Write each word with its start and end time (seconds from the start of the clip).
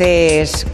oyentes 0.00 0.66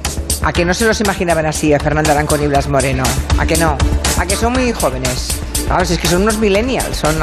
a 0.43 0.53
que 0.53 0.65
no 0.65 0.75
se 0.75 0.85
los 0.85 1.01
imaginaban 1.01 1.47
así 1.47 1.73
a 1.73 1.81
Fernando 1.81 2.13
Arancón 2.13 2.43
y 2.43 2.47
Blas 2.47 2.69
Moreno. 2.69 3.03
A 3.39 3.47
que 3.47 3.57
no. 3.57 3.77
A 4.19 4.27
que 4.27 4.37
son 4.37 4.53
muy 4.53 4.73
jóvenes. 4.73 5.29
Claro, 5.67 5.85
si 5.85 5.95
es 5.95 5.99
que 5.99 6.07
son 6.07 6.23
unos 6.23 6.39
millennials, 6.39 6.97
son, 6.97 7.17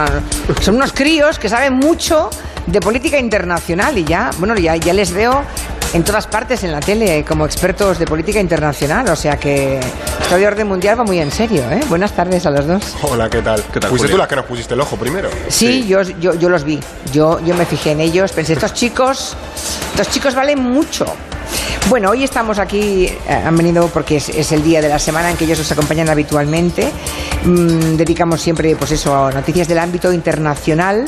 son 0.61 0.75
unos 0.75 0.91
críos 0.91 1.39
que 1.39 1.47
saben 1.47 1.75
mucho 1.75 2.29
de 2.67 2.79
política 2.81 3.17
internacional 3.17 3.97
y 3.97 4.03
ya, 4.03 4.31
bueno, 4.37 4.55
ya, 4.55 4.75
ya 4.75 4.93
les 4.93 5.13
veo 5.13 5.43
en 5.93 6.03
todas 6.03 6.27
partes 6.27 6.63
en 6.65 6.73
la 6.73 6.81
tele 6.81 7.23
como 7.23 7.45
expertos 7.45 7.99
de 7.99 8.05
política 8.05 8.41
internacional, 8.41 9.07
o 9.07 9.15
sea 9.15 9.37
que 9.37 9.79
esto 10.21 10.35
de 10.35 10.45
orden 10.45 10.67
mundial 10.67 10.99
va 10.99 11.05
muy 11.05 11.19
en 11.19 11.31
serio, 11.31 11.63
¿eh? 11.71 11.79
Buenas 11.87 12.11
tardes 12.11 12.45
a 12.45 12.49
los 12.51 12.67
dos. 12.67 12.95
Hola, 13.03 13.29
¿qué 13.29 13.41
tal? 13.41 13.63
¿Qué 13.71 13.79
tal 13.79 13.89
¿Fuiste 13.89 14.09
tú 14.09 14.17
la 14.17 14.27
que 14.27 14.35
nos 14.35 14.45
pusiste 14.45 14.73
el 14.73 14.81
ojo 14.81 14.97
primero? 14.97 15.29
Sí, 15.47 15.85
Yo, 15.87 16.01
yo, 16.01 16.33
yo 16.33 16.49
los 16.49 16.65
vi, 16.65 16.81
yo, 17.13 17.39
yo 17.45 17.55
me 17.55 17.65
fijé 17.65 17.91
en 17.91 18.01
ellos, 18.01 18.33
pensé, 18.33 18.53
estos 18.53 18.73
chicos, 18.73 19.37
estos 19.93 20.09
chicos 20.09 20.35
valen 20.35 20.59
mucho. 20.59 21.05
Bueno, 21.89 22.09
hoy 22.09 22.23
estamos 22.23 22.59
aquí, 22.59 23.05
eh, 23.05 23.19
han 23.27 23.57
venido 23.57 23.87
porque 23.89 24.15
es, 24.15 24.51
el 24.51 24.63
día 24.63 24.81
de 24.81 24.87
la 24.87 24.99
semana 24.99 25.29
en 25.29 25.37
que 25.37 25.43
ellos 25.43 25.59
nos 25.59 25.71
acompañan 25.71 26.09
habitualmente. 26.09 26.89
Mm, 27.43 27.97
dedicamos 27.97 28.41
siempre, 28.41 28.75
pues 28.77 28.91
eso, 28.91 29.13
a 29.13 29.31
noticias 29.31 29.67
del 29.67 29.79
ámbito 29.79 30.11
internacional. 30.13 31.05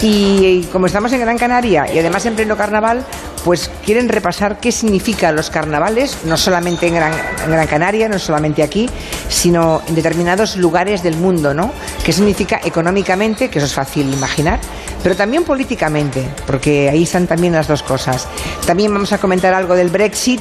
Y, 0.00 0.62
como 0.72 0.86
estamos 0.86 1.12
en 1.12 1.20
Gran 1.20 1.36
Canaria 1.36 1.92
y 1.92 1.98
además 1.98 2.26
en 2.26 2.34
pleno 2.34 2.56
carnaval, 2.56 3.04
pues 3.44 3.70
quieren 3.84 4.08
repasar 4.08 4.58
qué 4.60 4.72
significan 4.72 5.36
los 5.36 5.50
carnavales, 5.50 6.18
no 6.24 6.36
solamente 6.36 6.86
en 6.86 6.94
Gran, 6.94 7.12
en 7.44 7.50
Gran, 7.50 7.66
Canaria, 7.66 8.08
no 8.08 8.18
solamente 8.18 8.62
aquí, 8.62 8.88
sino 9.28 9.82
en 9.86 9.94
determinados 9.94 10.56
lugares 10.56 11.02
del 11.02 11.16
mundo, 11.16 11.54
¿no? 11.54 11.72
¿Qué 12.04 12.12
significa 12.12 12.60
económicamente, 12.64 13.48
que 13.48 13.58
eso 13.58 13.66
es 13.66 13.74
fácil 13.74 14.12
imaginar, 14.12 14.58
pero 15.02 15.14
también 15.14 15.44
políticamente, 15.44 16.26
porque 16.46 16.88
ahí 16.88 17.02
están 17.02 17.26
también 17.26 17.52
las 17.52 17.68
dos 17.68 17.82
cosas. 17.82 18.26
También 18.66 18.92
vamos 18.92 19.12
a 19.12 19.18
comentar 19.18 19.52
algo 19.52 19.74
del 19.74 19.90
Brexit. 19.90 20.40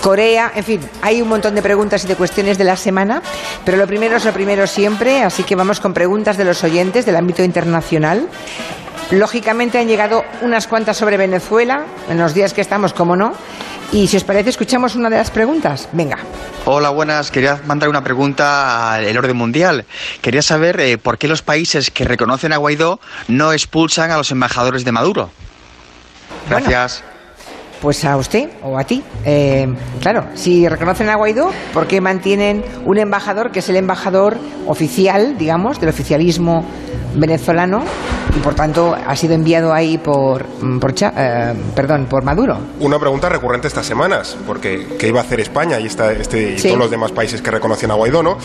Corea, 0.00 0.52
en 0.54 0.62
fin, 0.62 0.80
hay 1.02 1.20
un 1.20 1.28
montón 1.28 1.56
de 1.56 1.62
preguntas 1.62 2.04
y 2.04 2.06
de 2.06 2.14
cuestiones 2.14 2.56
de 2.56 2.62
la 2.62 2.76
semana, 2.76 3.20
pero 3.64 3.76
lo 3.76 3.86
primero 3.88 4.16
es 4.16 4.24
lo 4.24 4.32
primero 4.32 4.68
siempre, 4.68 5.24
así 5.24 5.42
que 5.42 5.56
vamos 5.56 5.80
con 5.80 5.92
preguntas 5.92 6.36
de 6.36 6.44
los 6.44 6.62
oyentes 6.62 7.04
del 7.04 7.16
ámbito 7.16 7.42
internacional. 7.42 8.28
Lógicamente 9.10 9.78
han 9.78 9.88
llegado 9.88 10.24
unas 10.42 10.66
cuantas 10.66 10.96
sobre 10.96 11.16
Venezuela, 11.16 11.86
en 12.10 12.18
los 12.18 12.34
días 12.34 12.52
que 12.52 12.60
estamos, 12.60 12.92
como 12.92 13.16
no, 13.16 13.32
y 13.90 14.06
si 14.06 14.18
os 14.18 14.24
parece, 14.24 14.50
escuchamos 14.50 14.94
una 14.96 15.08
de 15.08 15.16
las 15.16 15.30
preguntas. 15.30 15.88
Venga. 15.92 16.18
Hola, 16.66 16.90
buenas. 16.90 17.30
Quería 17.30 17.58
mandar 17.66 17.88
una 17.88 18.04
pregunta 18.04 18.92
al 18.92 19.16
orden 19.16 19.36
mundial. 19.36 19.86
Quería 20.20 20.42
saber 20.42 20.78
eh, 20.80 20.98
por 20.98 21.16
qué 21.16 21.26
los 21.26 21.40
países 21.40 21.90
que 21.90 22.04
reconocen 22.04 22.52
a 22.52 22.58
Guaidó 22.58 23.00
no 23.28 23.54
expulsan 23.54 24.10
a 24.10 24.18
los 24.18 24.30
embajadores 24.30 24.84
de 24.84 24.92
Maduro. 24.92 25.30
Gracias. 26.50 27.02
Pues 27.80 28.04
a 28.04 28.16
usted 28.16 28.48
o 28.62 28.78
a 28.78 28.84
ti. 28.84 29.02
Eh, 29.24 29.66
claro, 30.00 30.26
si 30.34 30.68
reconocen 30.68 31.08
a 31.08 31.16
Guaidó, 31.16 31.50
¿por 31.72 31.86
qué 31.86 32.00
mantienen 32.00 32.64
un 32.84 32.98
embajador 32.98 33.50
que 33.50 33.60
es 33.60 33.68
el 33.68 33.76
embajador 33.76 34.36
oficial, 34.66 35.36
digamos, 35.38 35.80
del 35.80 35.90
oficialismo 35.90 36.64
venezolano 37.14 37.82
y 38.36 38.40
por 38.40 38.54
tanto 38.54 38.94
ha 38.94 39.16
sido 39.16 39.34
enviado 39.34 39.72
ahí 39.72 39.98
por, 39.98 40.46
mm, 40.60 40.78
por 40.78 40.92
eh, 41.00 41.54
perdón, 41.74 42.06
por 42.06 42.24
Maduro. 42.24 42.58
Una 42.80 42.98
pregunta 42.98 43.28
recurrente 43.28 43.68
estas 43.68 43.86
semanas, 43.86 44.36
porque 44.46 44.86
¿qué 44.98 45.08
iba 45.08 45.20
a 45.20 45.22
hacer 45.22 45.40
España 45.40 45.80
y, 45.80 45.86
esta, 45.86 46.12
este, 46.12 46.54
y 46.54 46.62
todos 46.62 46.78
los 46.78 46.90
demás 46.90 47.12
países 47.12 47.40
que 47.40 47.50
reconocen 47.50 47.90
a 47.90 47.94
Guaidó? 47.94 48.22
¿no? 48.22 48.36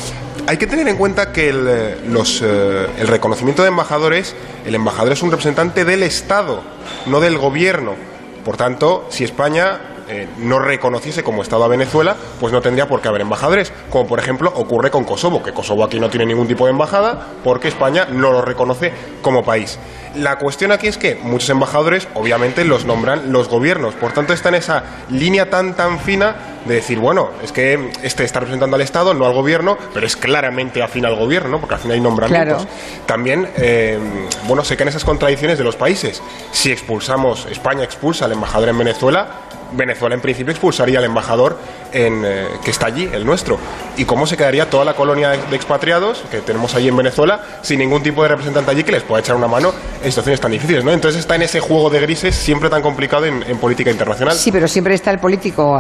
Hay 0.48 0.58
que 0.58 0.68
tener 0.68 0.88
en 0.88 0.98
cuenta 0.98 1.32
que 1.32 1.50
el, 1.50 1.68
eh, 1.68 1.98
los, 2.08 2.42
eh, 2.42 2.88
el 2.98 3.08
reconocimiento 3.08 3.62
de 3.62 3.70
embajadores, 3.70 4.36
el 4.66 4.76
embajador 4.76 5.14
es 5.14 5.22
un 5.22 5.32
representante 5.32 5.86
del 5.86 6.04
Estado, 6.04 6.62
no 7.08 7.20
del 7.20 7.38
gobierno. 7.38 8.13
Por 8.44 8.58
tanto, 8.58 9.06
si 9.10 9.24
España 9.24 9.80
eh, 10.10 10.28
no 10.38 10.60
reconociese 10.60 11.24
como 11.24 11.42
Estado 11.42 11.64
a 11.64 11.70
Venezuela, 11.70 12.18
pues 12.40 12.52
no 12.52 12.62
tendría 12.62 12.88
por 12.88 13.02
qué 13.02 13.08
haber 13.08 13.22
embajadores, 13.22 13.72
como 13.90 14.06
por 14.06 14.20
ejemplo 14.20 14.52
ocurre 14.54 14.92
con 14.92 15.06
Kosovo, 15.06 15.42
que 15.42 15.54
Kosovo 15.54 15.84
aquí 15.84 16.00
no 16.00 16.10
tiene 16.10 16.26
ningún 16.26 16.48
tipo 16.48 16.66
de 16.66 16.72
embajada 16.72 17.28
porque 17.44 17.70
España 17.70 18.06
no 18.12 18.32
lo 18.32 18.42
reconoce 18.42 18.92
como 19.22 19.44
país. 19.46 19.80
La 20.16 20.38
cuestión 20.38 20.74
aquí 20.74 20.88
es 20.88 20.98
que 20.98 21.16
muchos 21.16 21.50
embajadores 21.50 22.08
obviamente 22.16 22.66
los 22.66 22.86
nombran 22.86 23.32
los 23.32 23.48
gobiernos, 23.48 23.94
por 23.96 24.12
tanto 24.12 24.34
está 24.34 24.50
en 24.50 24.56
esa 24.56 24.84
línea 25.10 25.50
tan 25.50 25.74
tan 25.74 26.00
fina 26.00 26.36
de 26.66 26.76
decir, 26.76 27.00
bueno, 27.00 27.30
es 27.44 27.52
que 27.52 27.92
este 28.04 28.24
está 28.24 28.40
representando 28.40 28.76
al 28.76 28.82
Estado, 28.82 29.14
no 29.14 29.26
al 29.26 29.34
gobierno, 29.34 29.78
pero 29.94 30.06
es 30.06 30.16
claramente 30.16 30.82
afín 30.82 31.06
al 31.06 31.16
gobierno, 31.16 31.60
porque 31.60 31.76
al 31.76 31.82
final 31.82 31.96
hay 31.96 32.02
nombramientos. 32.02 32.68
También, 33.06 33.50
eh, 33.58 34.00
bueno, 34.48 34.64
sé 34.64 34.78
que 34.78 34.84
en 34.84 34.90
esas 34.90 35.04
contradicciones 35.04 35.58
de 35.58 35.64
los 35.64 35.76
países, 35.76 36.22
si 36.52 36.72
expulsamos, 36.72 37.48
España 37.52 37.84
expulsa 37.84 38.26
al 38.26 38.32
embajador 38.32 38.70
en 38.70 38.78
Venezuela, 38.78 39.28
Venezuela 39.76 40.16
en 40.16 40.22
principio 40.22 40.52
expulsaría 40.52 41.00
al 41.00 41.06
embajador 41.06 41.58
en, 41.92 42.24
eh, 42.26 42.48
que 42.64 42.72
está 42.72 42.88
allí, 42.88 43.10
el 43.12 43.26
nuestro. 43.26 43.58
¿Y 43.98 44.06
cómo 44.06 44.26
se 44.28 44.38
quedaría 44.38 44.70
toda 44.70 44.86
la 44.86 44.96
colonia 44.96 45.32
de 45.32 45.56
expatriados 45.56 46.24
que 46.32 46.40
tenemos 46.40 46.76
allí 46.76 46.88
en 46.88 46.98
Venezuela 46.98 47.42
sin 47.62 47.80
ningún 47.80 48.02
tipo 48.04 48.24
de 48.24 48.30
representante 48.30 48.72
allí 48.72 48.84
que 48.84 48.92
les 48.92 49.04
pueda 49.04 49.22
echar 49.22 49.36
una 49.36 49.48
mano 49.48 49.74
en 50.04 50.12
situaciones 50.12 50.40
tan 50.40 50.52
difíciles? 50.52 50.84
¿no? 50.84 50.92
Entonces 50.92 51.20
está 51.20 51.36
en 51.36 51.44
ese 51.44 51.60
juego 51.60 51.90
de 51.90 52.00
grises 52.00 52.36
siempre 52.36 52.70
tan 52.70 52.82
complicado 52.82 53.26
en, 53.26 53.44
en 53.44 53.58
política 53.58 53.92
internacional. 53.92 54.36
Sí, 54.36 54.52
pero 54.52 54.68
siempre 54.68 54.94
está 54.96 55.12
el 55.12 55.20
político 55.20 55.80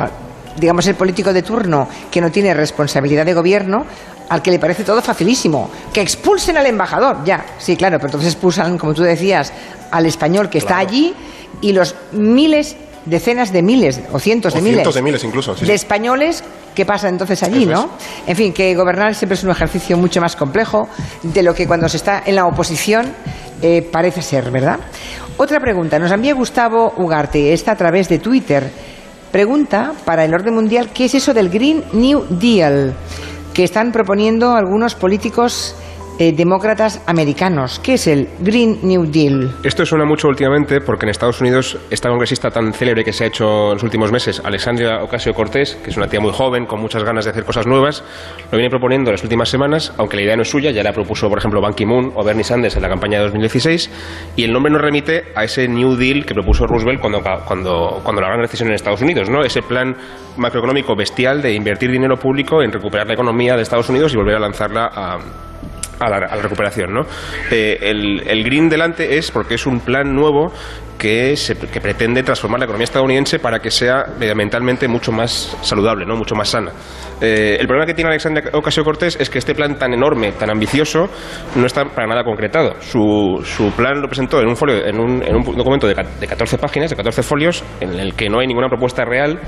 digamos, 0.58 0.88
el 0.88 0.96
político 0.96 1.34
de 1.34 1.42
turno 1.42 1.88
que 2.12 2.22
no 2.22 2.32
tiene 2.32 2.54
responsabilidad 2.54 3.26
de 3.26 3.34
gobierno, 3.34 3.86
al 4.30 4.42
que 4.42 4.52
le 4.52 4.60
parece 4.60 4.84
todo 4.84 5.02
facilísimo. 5.02 5.70
Que 5.94 6.02
expulsen 6.02 6.58
al 6.58 6.66
embajador, 6.66 7.24
ya, 7.24 7.46
sí, 7.58 7.76
claro, 7.76 7.98
pero 7.98 8.08
entonces 8.08 8.34
expulsan, 8.34 8.78
como 8.78 8.94
tú 8.94 9.04
decías, 9.04 9.52
al 9.92 10.06
español 10.06 10.50
que 10.50 10.58
está 10.58 10.78
allí 10.78 11.14
y 11.62 11.74
los 11.74 11.96
miles 12.12 12.76
decenas 13.06 13.52
de 13.52 13.62
miles 13.62 14.02
o 14.12 14.20
cientos 14.20 14.54
de 14.54 14.62
miles, 14.62 14.94
de 14.94 15.02
miles 15.02 15.24
incluso, 15.24 15.56
de 15.56 15.74
españoles 15.74 16.44
¿Qué 16.74 16.86
pasa 16.86 17.08
entonces 17.08 17.44
allí, 17.44 17.66
no? 17.66 17.90
En 18.26 18.36
fin, 18.36 18.52
que 18.52 18.74
gobernar 18.76 19.14
siempre 19.14 19.36
es 19.36 19.44
un 19.44 19.52
ejercicio 19.52 19.96
mucho 19.96 20.20
más 20.20 20.36
complejo 20.36 20.90
de 21.22 21.44
lo 21.44 21.54
que 21.54 21.68
cuando 21.68 21.88
se 21.88 21.98
está 21.98 22.24
en 22.26 22.36
la 22.36 22.48
oposición 22.48 23.14
eh, 23.62 23.88
parece 23.92 24.22
ser, 24.22 24.50
¿verdad? 24.50 24.80
Otra 25.38 25.60
pregunta. 25.60 26.00
Nos 26.00 26.12
envía 26.12 26.34
Gustavo 26.34 26.94
Ugarte, 26.98 27.54
está 27.54 27.74
a 27.74 27.76
través 27.76 28.10
de 28.10 28.20
Twitter. 28.20 28.72
Pregunta 29.34 29.94
para 30.06 30.26
el 30.26 30.34
orden 30.36 30.54
mundial, 30.54 30.92
¿qué 30.94 31.06
es 31.06 31.16
eso 31.16 31.34
del 31.34 31.50
Green 31.50 31.84
New 31.92 32.24
Deal 32.30 32.94
que 33.52 33.64
están 33.64 33.92
proponiendo 33.92 34.52
algunos 34.52 34.94
políticos 34.94 35.76
eh, 36.20 36.32
demócratas 36.32 37.02
americanos. 37.08 37.80
¿Qué 37.80 37.94
es 37.94 38.08
el 38.08 38.30
Green 38.40 38.80
New 38.84 39.06
Deal? 39.06 39.56
Esto 39.64 39.86
suena 39.86 40.06
mucho 40.06 40.28
últimamente 40.28 40.80
porque 40.82 41.06
en 41.06 41.10
Estados 41.10 41.42
Unidos 41.42 41.78
esta 41.90 42.10
congresista 42.10 42.52
tan 42.52 42.74
célebre 42.74 43.04
que 43.04 43.14
se 43.14 43.24
ha 43.24 43.28
hecho 43.28 43.70
en 43.70 43.74
los 43.74 43.84
últimos 43.84 44.12
meses, 44.12 44.42
Alexandria 44.44 45.04
Ocasio 45.04 45.34
Cortés, 45.34 45.76
que 45.84 45.90
es 45.90 45.98
una 45.98 46.08
tía 46.08 46.20
muy 46.20 46.32
joven, 46.32 46.66
con 46.66 46.80
muchas 46.82 47.04
ganas 47.04 47.26
de 47.26 47.32
hacer 47.32 47.44
cosas 47.44 47.66
nuevas, 47.66 48.04
lo 48.52 48.58
viene 48.58 48.70
proponiendo 48.70 49.10
en 49.10 49.14
las 49.14 49.24
últimas 49.24 49.50
semanas, 49.50 49.94
aunque 49.98 50.18
la 50.18 50.24
idea 50.24 50.36
no 50.36 50.44
es 50.44 50.50
suya, 50.50 50.72
ya 50.72 50.84
la 50.84 50.94
propuso, 50.94 51.30
por 51.30 51.38
ejemplo, 51.40 51.62
Ban 51.62 51.74
Ki-moon 51.74 52.14
o 52.16 52.24
Bernie 52.24 52.44
Sanders 52.44 52.76
en 52.76 52.82
la 52.82 52.90
campaña 52.90 53.18
de 53.18 53.26
2016, 53.26 53.90
y 54.36 54.44
el 54.44 54.54
nombre 54.54 54.72
nos 54.72 54.82
remite 54.82 55.24
a 55.36 55.44
ese 55.44 55.68
New 55.68 55.96
Deal 55.96 56.26
que 56.26 56.34
propuso 56.34 56.66
Roosevelt 56.68 57.00
cuando, 57.00 57.22
cuando, 57.22 58.02
cuando 58.04 58.22
la 58.22 58.28
gran 58.28 58.42
recesión 58.42 58.70
en 58.70 58.76
Estados 58.76 59.02
Unidos, 59.02 59.30
¿no? 59.30 59.44
ese 59.44 59.62
plan 59.62 59.96
macroeconómico 60.38 60.96
bestial 60.96 61.42
de 61.42 61.54
invertir 61.54 61.92
dinero 61.92 62.18
público 62.18 62.62
en 62.62 62.72
recuperar 62.72 63.08
la 63.08 63.14
economía 63.14 63.56
de 63.56 63.62
Estados 63.62 63.90
Unidos 63.90 64.14
y 64.14 64.18
volver 64.18 64.36
a 64.36 64.40
lanzarla 64.40 64.90
a 64.94 65.18
a 66.00 66.10
la, 66.10 66.42
recuperación. 66.42 66.94
¿no? 66.94 67.02
Eh, 67.52 67.78
el, 67.82 68.44
Green 68.44 68.70
delante 68.70 69.18
es 69.18 69.32
porque 69.32 69.56
es 69.56 69.66
un 69.66 69.80
plan 69.80 70.14
nuevo 70.14 70.52
que, 70.98 71.36
se, 71.36 71.58
que, 71.58 71.82
pretende 71.82 72.24
transformar 72.24 72.60
la 72.60 72.66
economía 72.66 72.86
estadounidense 72.86 73.40
para 73.40 73.60
que 73.60 73.72
sea 73.72 74.06
medioambientalmente 74.18 74.88
mucho 74.88 75.12
más 75.12 75.58
saludable, 75.62 76.06
¿no? 76.06 76.16
mucho 76.16 76.36
más 76.36 76.50
sana. 76.50 76.72
Eh, 77.20 77.58
el 77.60 77.68
problema 77.68 77.86
que 77.86 77.94
tiene 77.94 78.10
Alexandria 78.10 78.50
Ocasio 78.54 78.84
Cortés 78.84 79.18
es 79.20 79.30
que 79.30 79.40
este 79.40 79.56
plan 79.56 79.78
tan 79.78 79.94
enorme, 79.94 80.32
tan 80.34 80.50
ambicioso, 80.50 81.10
no 81.56 81.66
está 81.66 81.86
para 81.86 82.08
nada 82.08 82.24
concretado. 82.24 82.76
Su, 82.82 83.42
su 83.44 83.72
plan 83.72 84.02
lo 84.02 84.08
presentó 84.08 84.40
en 84.40 84.48
un, 84.48 84.56
folio, 84.56 84.86
en 84.86 85.00
un, 85.00 85.24
en 85.24 85.36
un 85.36 85.44
documento 85.56 85.88
de, 85.88 85.96
de 86.20 86.28
14 86.28 86.58
páginas, 86.58 86.90
de 86.90 86.96
14 86.96 87.24
folios, 87.24 87.64
en 87.80 88.00
el 88.00 88.14
que 88.14 88.30
no 88.30 88.40
hay 88.40 88.48
ninguna 88.48 88.70
propuesta 88.70 89.04
real 89.04 89.40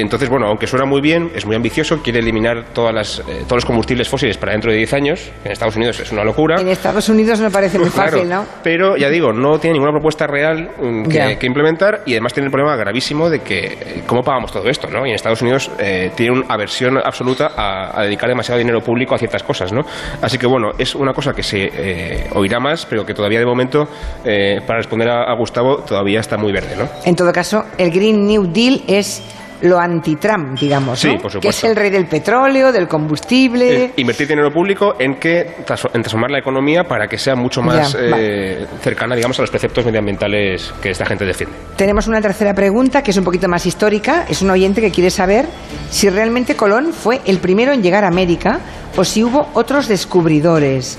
entonces, 0.00 0.28
bueno, 0.28 0.46
aunque 0.46 0.66
suena 0.66 0.84
muy 0.84 1.00
bien, 1.00 1.30
es 1.34 1.46
muy 1.46 1.56
ambicioso, 1.56 2.02
quiere 2.02 2.20
eliminar 2.20 2.66
todas 2.72 2.94
las, 2.94 3.18
eh, 3.20 3.42
todos 3.44 3.56
los 3.56 3.64
combustibles 3.64 4.08
fósiles 4.08 4.36
para 4.36 4.52
dentro 4.52 4.70
de 4.70 4.78
10 4.78 4.92
años. 4.94 5.30
En 5.44 5.52
Estados 5.52 5.76
Unidos 5.76 6.00
es 6.00 6.12
una 6.12 6.24
locura. 6.24 6.60
En 6.60 6.68
Estados 6.68 7.08
Unidos 7.08 7.40
me 7.40 7.50
parece 7.50 7.78
muy 7.78 7.90
fácil, 7.90 8.28
¿no? 8.28 8.44
Pero 8.62 8.96
ya 8.96 9.08
digo, 9.08 9.32
no 9.32 9.58
tiene 9.58 9.74
ninguna 9.74 9.92
propuesta 9.92 10.26
real 10.26 10.70
mm, 10.80 11.08
que, 11.08 11.46
implementar 11.46 12.02
y 12.06 12.12
además 12.12 12.32
tiene 12.32 12.46
el 12.46 12.50
problema 12.50 12.76
gravísimo 12.76 13.28
de 13.28 13.40
que 13.40 13.66
eh, 13.66 14.02
cómo 14.06 14.22
pagamos 14.22 14.52
todo 14.52 14.68
esto, 14.68 14.88
¿no? 14.88 15.06
Y 15.06 15.10
en 15.10 15.14
Estados 15.14 15.42
Unidos 15.42 15.70
eh, 15.78 16.10
tiene 16.14 16.38
una 16.38 16.46
aversión 16.48 16.98
absoluta 16.98 17.52
a, 17.56 18.02
dedicar 18.04 18.28
demasiado 18.28 18.58
dinero 18.58 18.80
público 18.80 19.14
a 19.14 19.18
ciertas 19.18 19.42
cosas, 19.42 19.72
¿no? 19.72 19.82
Así 20.20 20.38
que 20.38 20.46
bueno, 20.46 20.70
es 20.78 20.94
una 20.94 21.12
cosa 21.12 21.32
que 21.32 21.42
se 21.42 22.28
oirá 22.34 22.58
más, 22.60 22.86
pero 22.86 23.04
que 23.04 23.14
todavía 23.14 23.38
de 23.38 23.46
momento, 23.46 23.88
para 24.22 24.78
responder 24.78 25.08
a, 25.08 25.24
a 25.24 25.34
Gustavo, 25.36 25.78
todavía 25.78 26.20
está 26.20 26.36
muy 26.36 26.52
verde, 26.52 26.76
¿no? 26.76 26.88
En 27.04 27.14
todo 27.14 27.32
caso, 27.32 27.64
el 27.78 27.90
Green 27.90 28.26
New 28.26 28.50
Deal 28.52 28.82
es 28.86 29.22
lo 29.64 29.78
anti-Trump, 29.78 30.58
digamos, 30.58 30.98
Sí, 31.00 31.08
¿no? 31.08 31.14
por 31.20 31.30
supuesto. 31.32 31.40
que 31.40 31.48
es 31.48 31.64
el 31.64 31.74
rey 31.76 31.90
del 31.90 32.06
petróleo, 32.06 32.70
del 32.70 32.86
combustible. 32.86 33.84
Eh, 33.86 33.92
invertir 33.96 34.28
dinero 34.28 34.50
público 34.50 34.94
en 34.98 35.14
que 35.16 35.40
en 35.40 35.64
transformar 35.64 36.30
la 36.30 36.38
economía 36.38 36.84
para 36.84 37.06
que 37.06 37.16
sea 37.18 37.34
mucho 37.34 37.62
más 37.62 37.92
Ya, 37.94 37.98
eh, 38.00 38.66
cercana, 38.80 39.14
digamos, 39.16 39.38
a 39.38 39.42
los 39.42 39.50
preceptos 39.50 39.84
medioambientales 39.84 40.72
que 40.82 40.90
esta 40.90 41.06
gente 41.06 41.24
defiende. 41.24 41.56
Tenemos 41.76 42.06
una 42.06 42.20
tercera 42.20 42.52
pregunta 42.54 43.02
que 43.02 43.10
es 43.10 43.16
un 43.16 43.24
poquito 43.24 43.48
más 43.48 43.64
histórica. 43.66 44.26
Es 44.28 44.42
un 44.42 44.50
oyente 44.50 44.80
que 44.80 44.90
quiere 44.90 45.10
saber 45.10 45.46
si 45.90 46.08
realmente 46.10 46.56
Colón 46.56 46.92
fue 46.92 47.20
el 47.26 47.38
primero 47.38 47.72
en 47.72 47.82
llegar 47.82 48.04
a 48.04 48.08
América 48.08 48.60
o 48.96 49.04
si 49.04 49.22
hubo 49.24 49.48
otros 49.54 49.88
descubridores. 49.88 50.98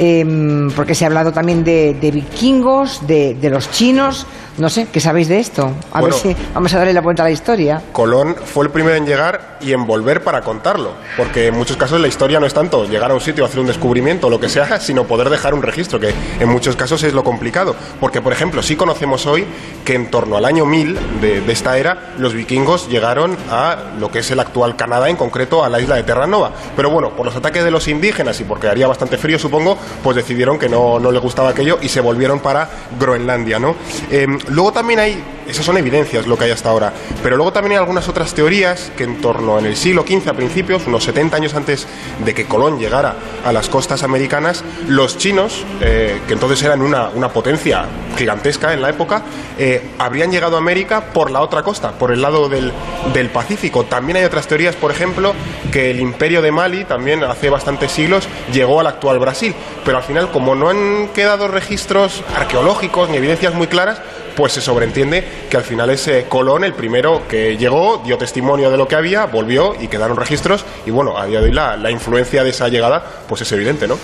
Em, 0.00 0.68
porque 0.72 0.96
se 0.96 1.04
ha 1.04 1.06
hablado 1.06 1.30
también 1.32 1.62
de, 1.62 1.94
de 2.00 2.10
vikingos, 2.10 3.06
de, 3.06 3.34
de 3.34 3.50
los 3.50 3.70
chinos. 3.70 4.26
No 4.58 4.68
sé, 4.68 4.88
¿qué 4.90 4.98
sabéis 5.00 5.28
de 5.28 5.38
esto? 5.38 5.70
A 5.92 6.00
Bueno. 6.00 6.16
ver 6.16 6.34
si 6.34 6.36
vamos 6.54 6.74
a 6.74 6.78
darle 6.78 6.92
la 6.92 7.02
vuelta 7.02 7.22
a 7.22 7.26
la 7.26 7.30
historia. 7.30 7.80
Colón 7.92 8.34
fue 8.44 8.64
el 8.64 8.72
primero 8.72 8.96
en 8.96 9.06
llegar 9.06 9.58
y 9.60 9.72
en 9.72 9.86
volver 9.86 10.24
para 10.24 10.40
contarlo, 10.40 10.92
porque 11.16 11.48
en 11.48 11.54
muchos 11.54 11.76
casos 11.76 12.00
la 12.00 12.08
historia 12.08 12.40
no 12.40 12.46
es 12.46 12.54
tanto 12.54 12.84
llegar 12.86 13.10
a 13.10 13.14
un 13.14 13.20
sitio, 13.20 13.44
hacer 13.44 13.60
un 13.60 13.66
descubrimiento 13.66 14.26
o 14.26 14.30
lo 14.30 14.40
que 14.40 14.48
sea, 14.48 14.80
sino 14.80 15.04
poder 15.04 15.28
dejar 15.30 15.54
un 15.54 15.62
registro, 15.62 16.00
que 16.00 16.12
en 16.40 16.48
muchos 16.48 16.74
casos 16.74 17.02
es 17.04 17.12
lo 17.12 17.22
complicado. 17.22 17.76
Porque, 18.00 18.20
por 18.20 18.32
ejemplo, 18.32 18.62
sí 18.62 18.74
conocemos 18.76 19.26
hoy 19.26 19.44
que 19.84 19.94
en 19.94 20.10
torno 20.10 20.36
al 20.36 20.46
año 20.46 20.64
1000 20.66 21.20
de, 21.20 21.40
de 21.42 21.52
esta 21.52 21.76
era, 21.78 22.14
los 22.18 22.32
vikingos 22.34 22.88
llegaron 22.88 23.36
a 23.50 23.76
lo 24.00 24.10
que 24.10 24.18
es 24.20 24.30
el 24.32 24.40
actual 24.40 24.74
Canadá, 24.74 25.08
en 25.10 25.16
concreto 25.16 25.62
a 25.62 25.68
la 25.68 25.80
isla 25.80 25.94
de 25.96 26.02
Terranova. 26.02 26.50
Pero 26.74 26.90
bueno, 26.90 27.10
por 27.10 27.24
los 27.26 27.35
ataques 27.36 27.64
de 27.64 27.70
los 27.70 27.86
indígenas 27.88 28.40
y 28.40 28.44
porque 28.44 28.68
haría 28.68 28.86
bastante 28.86 29.16
frío, 29.16 29.38
supongo, 29.38 29.78
pues 30.02 30.16
decidieron 30.16 30.58
que 30.58 30.68
no, 30.68 30.98
no 30.98 31.10
les 31.10 31.22
gustaba 31.22 31.50
aquello 31.50 31.78
y 31.80 31.88
se 31.88 32.00
volvieron 32.00 32.40
para 32.40 32.68
Groenlandia, 32.98 33.58
¿no? 33.58 33.76
Em, 34.10 34.38
luego 34.48 34.72
también 34.72 35.00
hay, 35.00 35.22
esas 35.48 35.64
son 35.64 35.76
evidencias 35.76 36.26
lo 36.26 36.36
que 36.36 36.44
hay 36.44 36.50
hasta 36.50 36.70
ahora, 36.70 36.92
pero 37.22 37.36
luego 37.36 37.52
también 37.52 37.72
hay 37.72 37.78
algunas 37.78 38.08
otras 38.08 38.34
teorías 38.34 38.92
que 38.96 39.04
en 39.04 39.20
torno 39.20 39.58
en 39.58 39.66
el 39.66 39.76
siglo 39.76 40.04
XV 40.06 40.28
a 40.28 40.34
principios, 40.34 40.86
unos 40.86 41.04
70 41.04 41.36
años 41.36 41.54
antes 41.54 41.86
de 42.24 42.34
que 42.34 42.46
Colón 42.46 42.78
llegara 42.78 43.16
a 43.44 43.52
las 43.52 43.68
costas 43.68 44.02
americanas, 44.02 44.64
los 44.88 45.18
chinos, 45.18 45.64
eh, 45.80 46.20
que 46.26 46.34
entonces 46.34 46.62
eran 46.62 46.82
una, 46.82 47.08
una 47.10 47.28
potencia 47.30 47.84
gigantesca 48.16 48.72
en 48.72 48.82
la 48.82 48.90
época, 48.90 49.22
eh, 49.58 49.90
habrían 49.98 50.30
llegado 50.30 50.56
a 50.56 50.58
América 50.58 51.12
por 51.12 51.30
la 51.30 51.40
otra 51.40 51.62
costa, 51.62 51.92
por 51.92 52.12
el 52.12 52.22
lado 52.22 52.48
del, 52.48 52.72
del 53.12 53.30
Pacífico. 53.30 53.84
También 53.84 54.18
hay 54.18 54.24
otras 54.24 54.46
teorías, 54.46 54.74
por 54.74 54.90
ejemplo, 54.90 55.34
que 55.72 55.90
el 55.90 56.00
imperio 56.00 56.42
de 56.42 56.50
Mali, 56.50 56.84
también 56.84 57.22
hace 57.24 57.50
bastantes 57.50 57.92
siglos, 57.92 58.28
llegó 58.52 58.80
al 58.80 58.86
actual 58.86 59.18
Brasil. 59.18 59.54
Pero 59.84 59.98
al 59.98 60.02
final, 60.02 60.30
como 60.30 60.54
no 60.54 60.70
han 60.70 61.08
quedado 61.14 61.48
registros 61.48 62.22
arqueológicos 62.36 63.08
ni 63.08 63.16
evidencias 63.16 63.54
muy 63.54 63.66
claras, 63.66 64.00
pues 64.36 64.52
se 64.52 64.60
sobreentiende 64.60 65.24
que 65.50 65.56
al 65.56 65.64
final 65.64 65.90
es 65.90 66.06
eh, 66.08 66.26
Colón 66.28 66.64
el 66.64 66.74
primero 66.74 67.26
que 67.26 67.56
llegó, 67.56 68.02
dio 68.04 68.18
testimonio 68.18 68.70
de 68.70 68.76
lo 68.76 68.86
que 68.86 68.94
había, 68.94 69.26
volvió 69.26 69.74
y 69.80 69.88
quedaron 69.88 70.16
registros. 70.16 70.64
Y 70.84 70.90
bueno, 70.90 71.18
a 71.18 71.26
día 71.26 71.40
de 71.40 71.46
hoy 71.46 71.52
la, 71.52 71.76
la 71.76 71.90
influencia 71.90 72.44
de 72.44 72.50
esa 72.50 72.68
llegada 72.68 73.02
pues 73.26 73.40
es 73.40 73.50
evidente, 73.52 73.88
¿no? 73.88 73.96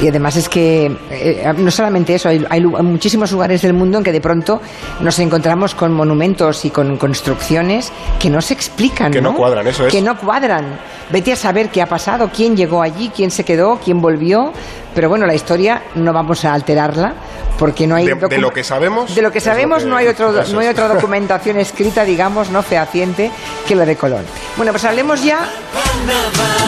Y 0.00 0.08
además 0.08 0.36
es 0.36 0.48
que 0.48 0.94
eh, 1.10 1.52
no 1.56 1.70
solamente 1.70 2.14
eso, 2.14 2.28
hay, 2.28 2.44
hay 2.50 2.60
muchísimos 2.62 3.32
lugares 3.32 3.62
del 3.62 3.72
mundo 3.72 3.98
en 3.98 4.04
que 4.04 4.12
de 4.12 4.20
pronto 4.20 4.60
nos 5.00 5.18
encontramos 5.20 5.74
con 5.74 5.92
monumentos 5.94 6.66
y 6.66 6.70
con 6.70 6.98
construcciones 6.98 7.90
que 8.20 8.28
no 8.28 8.42
se 8.42 8.52
explican. 8.52 9.10
Que 9.10 9.22
no 9.22 9.34
cuadran, 9.34 9.66
eso 9.66 9.86
es. 9.86 9.92
Que 9.92 10.02
no 10.02 10.18
cuadran. 10.18 10.78
Vete 11.10 11.32
a 11.32 11.36
saber 11.36 11.70
qué 11.70 11.80
ha 11.80 11.86
pasado, 11.86 12.30
quién 12.34 12.56
llegó 12.56 12.82
allí, 12.82 13.10
quién 13.14 13.30
se 13.30 13.44
quedó, 13.44 13.80
quién 13.82 14.00
volvió. 14.00 14.52
Pero 14.94 15.08
bueno, 15.08 15.26
la 15.26 15.34
historia 15.34 15.82
no 15.94 16.12
vamos 16.12 16.44
a 16.44 16.52
alterarla 16.52 17.14
porque 17.58 17.86
no 17.86 17.94
hay 17.96 18.06
De- 18.06 18.38
lo 18.38 18.52
que 18.52 18.62
sabemos, 18.64 19.14
de 19.14 19.22
lo 19.22 19.32
que 19.32 19.38
lo 19.38 19.44
sabemos 19.44 19.82
que- 19.82 19.88
no 19.88 19.96
hay 19.96 20.06
otro 20.08 20.32
no 20.52 20.58
hay 20.60 20.68
otra 20.68 20.88
documentación 20.88 21.58
escrita 21.58 22.04
digamos 22.04 22.50
no 22.50 22.62
fehaciente 22.62 23.30
que 23.66 23.74
la 23.74 23.84
de 23.86 23.96
Colón 23.96 24.24
bueno 24.56 24.72
pues 24.72 24.84
hablemos 24.84 25.22
ya 25.22 25.48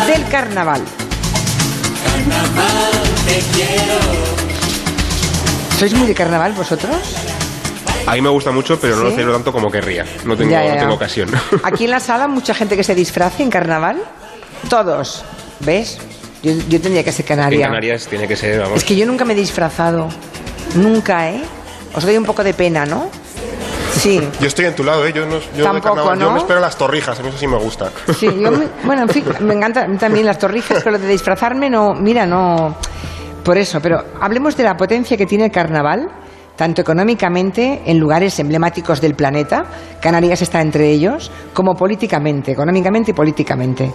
del 0.06 0.26
carnaval 0.28 0.82
¿Sois 5.78 5.94
muy 5.94 6.06
de 6.08 6.14
carnaval 6.14 6.52
vosotros? 6.54 6.96
A 8.06 8.14
mí 8.14 8.20
me 8.20 8.28
gusta 8.30 8.50
mucho, 8.50 8.80
pero 8.80 8.96
no 8.96 9.04
lo 9.04 9.10
celebro 9.10 9.34
tanto 9.34 9.52
como 9.52 9.70
querría. 9.70 10.04
No 10.24 10.36
tengo, 10.36 10.50
Ya, 10.50 10.64
ya, 10.64 10.74
no 10.74 10.80
tengo 10.80 10.94
ocasión. 10.94 11.30
Aquí 11.62 11.84
en 11.84 11.90
la 11.90 12.00
sala 12.00 12.26
mucha 12.26 12.54
gente 12.54 12.76
que 12.76 12.82
se 12.82 12.94
disfrace 12.94 13.42
en 13.42 13.50
carnaval. 13.50 13.98
Todos. 14.68 15.24
¿Ves? 15.60 15.98
Yo, 16.42 16.52
yo 16.68 16.80
tendría 16.80 17.04
que 17.04 17.12
ser 17.12 17.24
en 17.24 17.28
canaria. 17.28 17.66
Canarias 17.66 18.06
tiene 18.08 18.26
que 18.26 18.34
ser, 18.36 18.60
vamos. 18.60 18.78
Es 18.78 18.84
que 18.84 18.96
yo 18.96 19.06
nunca 19.06 19.24
me 19.24 19.34
he 19.34 19.36
disfrazado. 19.36 20.08
Nunca, 20.76 21.30
¿eh? 21.30 21.42
Os 21.94 22.04
doy 22.04 22.16
un 22.16 22.24
poco 22.24 22.44
de 22.44 22.54
pena, 22.54 22.84
¿no? 22.86 23.08
Sí. 23.94 24.20
Yo 24.40 24.46
estoy 24.46 24.66
en 24.66 24.74
tu 24.76 24.84
lado, 24.84 25.04
¿eh? 25.06 25.12
Yo, 25.12 25.26
no, 25.26 25.38
yo 25.38 25.40
de 25.56 25.62
Tampoco, 25.62 25.94
carnaval, 25.96 26.18
yo 26.20 26.26
¿no? 26.26 26.32
me 26.32 26.38
espero 26.38 26.60
las 26.60 26.76
torrijas, 26.76 27.18
a 27.18 27.22
mí 27.22 27.30
eso 27.30 27.38
sí 27.38 27.46
me 27.46 27.56
gusta. 27.56 27.90
Sí, 28.16 28.26
yo 28.26 28.50
me- 28.52 28.68
bueno, 28.84 29.02
en 29.02 29.08
fin, 29.08 29.24
me 29.40 29.54
encanta 29.54 29.84
a 29.84 29.88
mí 29.88 29.96
también 29.96 30.24
las 30.26 30.38
torrijas, 30.38 30.78
pero 30.84 30.92
lo 30.92 30.98
de 30.98 31.08
disfrazarme 31.08 31.68
no, 31.68 31.94
mira, 31.94 32.24
no. 32.26 32.76
Por 33.42 33.56
eso, 33.58 33.80
pero 33.80 34.04
hablemos 34.20 34.56
de 34.56 34.64
la 34.64 34.76
potencia 34.76 35.16
que 35.16 35.26
tiene 35.26 35.46
el 35.46 35.50
carnaval, 35.50 36.08
tanto 36.54 36.82
económicamente 36.82 37.82
en 37.86 37.98
lugares 37.98 38.38
emblemáticos 38.38 39.00
del 39.00 39.14
planeta, 39.14 39.64
Canarias 40.00 40.42
está 40.42 40.60
entre 40.60 40.90
ellos, 40.90 41.30
como 41.54 41.74
políticamente, 41.74 42.52
económicamente 42.52 43.12
y 43.12 43.14
políticamente. 43.14 43.90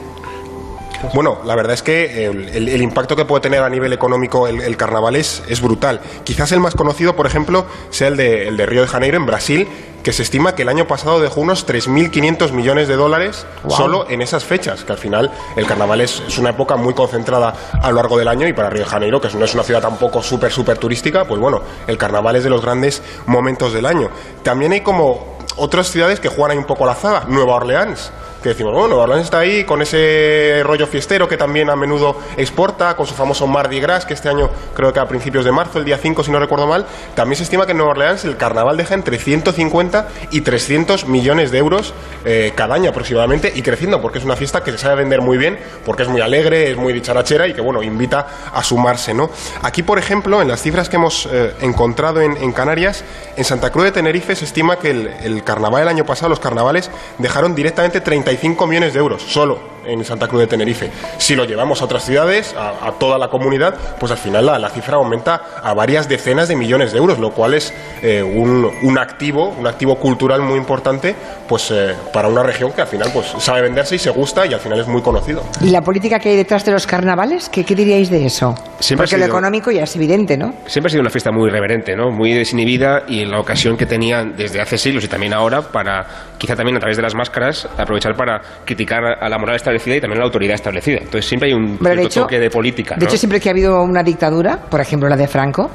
Bueno, 1.14 1.40
la 1.46 1.56
verdad 1.56 1.74
es 1.74 1.84
que 1.84 2.26
el, 2.26 2.50
el- 2.50 2.70
el 2.70 2.82
impacto 2.82 3.16
que 3.16 3.26
puede 3.26 3.42
tener 3.42 3.62
a 3.62 3.70
nivel 3.70 3.92
económico 3.94 4.48
el, 4.48 4.62
el 4.62 4.78
carnaval 4.78 5.16
es, 5.16 5.44
es 5.48 5.62
brutal. 5.62 6.00
Quizás 6.24 6.52
el 6.52 6.60
más 6.60 6.76
conocido, 6.76 7.16
por 7.16 7.26
ejemplo, 7.28 7.66
sea 7.90 8.08
el 8.08 8.18
de, 8.18 8.48
el 8.48 8.58
de 8.58 8.66
Río 8.66 8.82
de 8.82 8.88
Janeiro, 8.88 9.18
en 9.18 9.26
Brasil, 9.26 9.68
que 10.04 10.12
se 10.14 10.22
estima 10.24 10.54
que 10.56 10.64
el 10.64 10.70
año 10.70 10.86
pasado 10.88 11.20
dejó 11.22 11.40
unos 11.42 11.66
3.500 11.68 12.52
millones 12.52 12.88
de 12.88 12.96
dólares 12.96 13.46
solo 13.70 14.06
en 14.10 14.22
esas 14.22 14.44
fechas, 14.44 14.84
que 14.84 14.92
al 14.92 14.98
final 14.98 15.32
el 15.56 15.66
carnaval 15.66 16.02
es, 16.02 16.22
es 16.28 16.38
una 16.38 16.50
época 16.50 16.76
muy 16.76 16.94
concentrada 16.94 17.54
a 17.82 17.90
lo 17.90 17.96
largo 17.96 18.18
del 18.18 18.28
año 18.28 18.48
y 18.48 18.54
para 18.54 18.70
Río 18.70 18.84
de 18.84 18.90
Janeiro, 18.90 19.22
que 19.22 19.30
no 19.30 19.46
es 19.46 19.54
una 19.54 19.64
ciudad 19.64 19.82
tampoco 19.82 20.22
súper, 20.22 20.52
súper 20.52 20.78
turística, 20.78 21.26
pues 21.26 21.40
bueno, 21.40 21.62
el 21.88 21.98
carnaval 21.98 22.36
es 22.36 22.44
de 22.44 22.50
los 22.50 22.62
grandes 22.62 23.02
momentos 23.28 23.72
del 23.74 23.86
año. 23.86 24.10
También 24.44 24.72
hay 24.74 24.82
como 24.82 25.38
otras 25.56 25.88
ciudades 25.90 26.20
que 26.20 26.28
juegan 26.30 26.52
ahí 26.52 26.58
un 26.58 26.66
poco 26.66 26.84
a 26.84 26.88
la 26.88 26.96
zaga, 26.96 27.24
Nueva 27.30 27.56
Orleans 27.56 28.12
que 28.44 28.50
decimos, 28.50 28.74
bueno, 28.74 28.90
Nueva 28.90 29.04
Orleans 29.04 29.24
está 29.24 29.40
ahí 29.40 29.64
con 29.64 29.82
ese 29.82 30.62
rollo 30.64 30.86
fiestero 30.86 31.28
que 31.28 31.38
también 31.38 31.70
a 31.70 31.76
menudo 31.76 32.20
exporta, 32.38 32.96
con 32.96 33.08
su 33.08 33.14
famoso 33.14 33.48
Mardi 33.48 33.80
Gras, 33.80 34.06
que 34.06 34.14
este 34.14 34.30
año 34.30 34.50
creo 34.76 34.92
que 34.94 35.00
a 35.00 35.08
principios 35.08 35.46
de 35.46 35.52
marzo, 35.52 35.80
el 35.80 35.86
día 35.86 35.98
5, 35.98 36.24
si 36.24 36.32
no 36.32 36.40
recuerdo 36.40 36.68
mal, 36.68 36.86
también 37.16 37.38
se 37.38 37.44
estima 37.44 37.66
que 37.66 37.72
en 37.72 37.78
Nueva 37.78 37.94
Orleans 37.94 38.26
el 38.26 38.38
carnaval 38.38 38.78
deja 38.78 38.94
entre 38.94 39.18
150 39.18 40.10
y 40.32 40.42
300 40.42 41.08
millones 41.08 41.52
de 41.52 41.58
euros 41.58 41.94
eh, 42.26 42.52
cada 42.56 42.76
año 42.76 42.90
aproximadamente 42.90 43.52
y 43.56 43.62
creciendo, 43.62 44.02
porque 44.02 44.20
es 44.20 44.26
una 44.26 44.36
fiesta 44.36 44.64
que 44.64 44.72
se 44.72 44.78
sabe 44.78 44.96
vender 44.96 45.22
muy 45.22 45.38
bien, 45.38 45.58
porque 45.86 46.04
es 46.04 46.10
muy 46.10 46.22
alegre, 46.22 46.70
es 46.70 46.78
muy 46.78 46.94
dicharachera 46.94 47.48
y 47.48 47.54
que, 47.54 47.62
bueno, 47.62 47.82
invita 47.82 48.28
a 48.54 48.64
sumarse, 48.64 49.14
¿no? 49.14 49.30
Aquí, 49.62 49.84
por 49.84 49.98
ejemplo, 49.98 50.42
en 50.42 50.50
las 50.50 50.62
cifras 50.62 50.90
que 50.90 50.98
hemos 50.98 51.30
eh, 51.32 51.54
encontrado 51.62 52.22
en, 52.22 52.52
Canarias, 52.52 53.04
en 53.36 53.44
Santa 53.46 53.72
Cruz 53.72 53.86
de 53.86 53.92
Tenerife 53.92 54.36
se 54.36 54.46
estima 54.46 54.78
que 54.78 54.92
el, 54.92 55.44
carnaval 55.44 55.84
el 55.84 55.88
año 55.88 56.06
pasado, 56.06 56.30
los 56.30 56.40
carnavales, 56.40 56.92
dejaron 57.18 57.56
directamente 57.56 58.02
35 58.38 58.68
millones 58.68 58.94
de 58.94 59.00
euros, 59.00 59.22
solo 59.22 59.73
en 59.86 60.04
Santa 60.06 60.28
Cruz 60.28 60.42
de 60.42 60.48
Tenerife. 60.48 60.92
Si 61.18 61.36
lo 61.36 61.46
llevamos 61.46 61.82
a 61.82 61.86
otras 61.86 62.04
ciudades, 62.06 62.56
a, 62.58 62.88
a 62.88 62.92
toda 62.94 63.18
la 63.18 63.28
comunidad, 63.30 63.76
pues 64.00 64.12
al 64.12 64.18
final 64.18 64.46
la, 64.46 64.60
la 64.60 64.70
cifra 64.70 64.96
aumenta 64.98 65.42
a 65.62 65.74
varias 65.74 66.08
decenas 66.10 66.48
de 66.48 66.56
millones 66.56 66.92
de 66.92 66.98
euros, 67.00 67.20
lo 67.20 67.32
cual 67.32 67.54
es 67.54 67.74
eh, 68.02 68.22
un, 68.24 68.70
un 68.84 68.98
activo, 68.98 69.50
un 69.50 69.68
activo 69.68 69.96
cultural 70.00 70.42
muy 70.42 70.58
importante, 70.58 71.16
pues 71.48 71.72
eh, 71.72 71.96
para 72.12 72.28
una 72.28 72.44
región 72.44 72.72
que 72.72 72.82
al 72.82 72.88
final 72.88 73.10
pues 73.14 73.28
sabe 73.40 73.62
venderse 73.62 73.96
y 73.96 74.00
se 74.00 74.10
gusta 74.10 74.46
y 74.46 74.54
al 74.54 74.60
final 74.60 74.80
es 74.80 74.88
muy 74.88 75.02
conocido. 75.02 75.44
¿Y 75.62 75.70
la 75.70 75.82
política 75.82 76.20
que 76.20 76.30
hay 76.30 76.36
detrás 76.36 76.66
de 76.66 76.72
los 76.72 76.88
carnavales? 76.88 77.50
¿Qué, 77.50 77.64
qué 77.64 77.76
diríais 77.76 78.10
de 78.10 78.26
eso? 78.26 78.56
Siempre 78.80 79.04
ha 79.04 79.08
Porque 79.08 79.18
lo 79.18 79.26
sido- 79.26 79.38
económico 79.38 79.72
ya 79.72 79.84
es 79.84 79.96
evidente, 79.96 80.38
¿no? 80.38 80.54
Siempre 80.66 80.88
ha 80.88 80.92
sido 80.92 81.02
una 81.02 81.10
fiesta 81.10 81.32
muy 81.32 81.48
irreverente, 81.50 81.96
¿no? 81.96 82.12
Muy 82.12 82.34
desinhibida 82.34 83.04
y 83.08 83.26
la 83.26 83.40
ocasión 83.40 83.78
que 83.78 83.86
tenían 83.86 84.36
desde 84.36 84.62
hace 84.62 84.78
siglos 84.78 85.04
y 85.04 85.08
también 85.08 85.34
ahora 85.34 85.62
para, 85.62 86.06
quizá 86.38 86.56
también 86.56 86.78
a 86.78 86.80
través 86.80 86.98
de 86.98 87.04
las 87.04 87.16
máscaras, 87.16 87.68
aprovechar 87.78 88.16
para 88.16 88.42
criticar 88.66 89.04
a 89.22 89.30
la 89.30 89.38
moral 89.38 89.56
establecida 89.76 89.98
y 89.98 90.02
también 90.02 90.20
la 90.20 90.26
autoridad 90.26 90.56
establecida. 90.56 90.98
Entonces 90.98 91.26
siempre 91.26 91.50
hay 91.50 91.54
un 91.54 91.78
de 91.78 92.04
hecho, 92.04 92.22
toque 92.22 92.40
de 92.40 92.50
política, 92.50 92.96
de 92.96 93.02
¿no? 93.06 93.10
hecho, 93.10 93.18
siempre 93.18 93.40
que 93.40 93.50
ha 93.50 93.52
habido 93.52 93.82
una 93.84 94.04
dictadura, 94.04 94.58
por 94.58 94.82
ejemplo 94.82 95.10
la 95.10 95.18
de 95.18 95.28
Franco, 95.28 95.70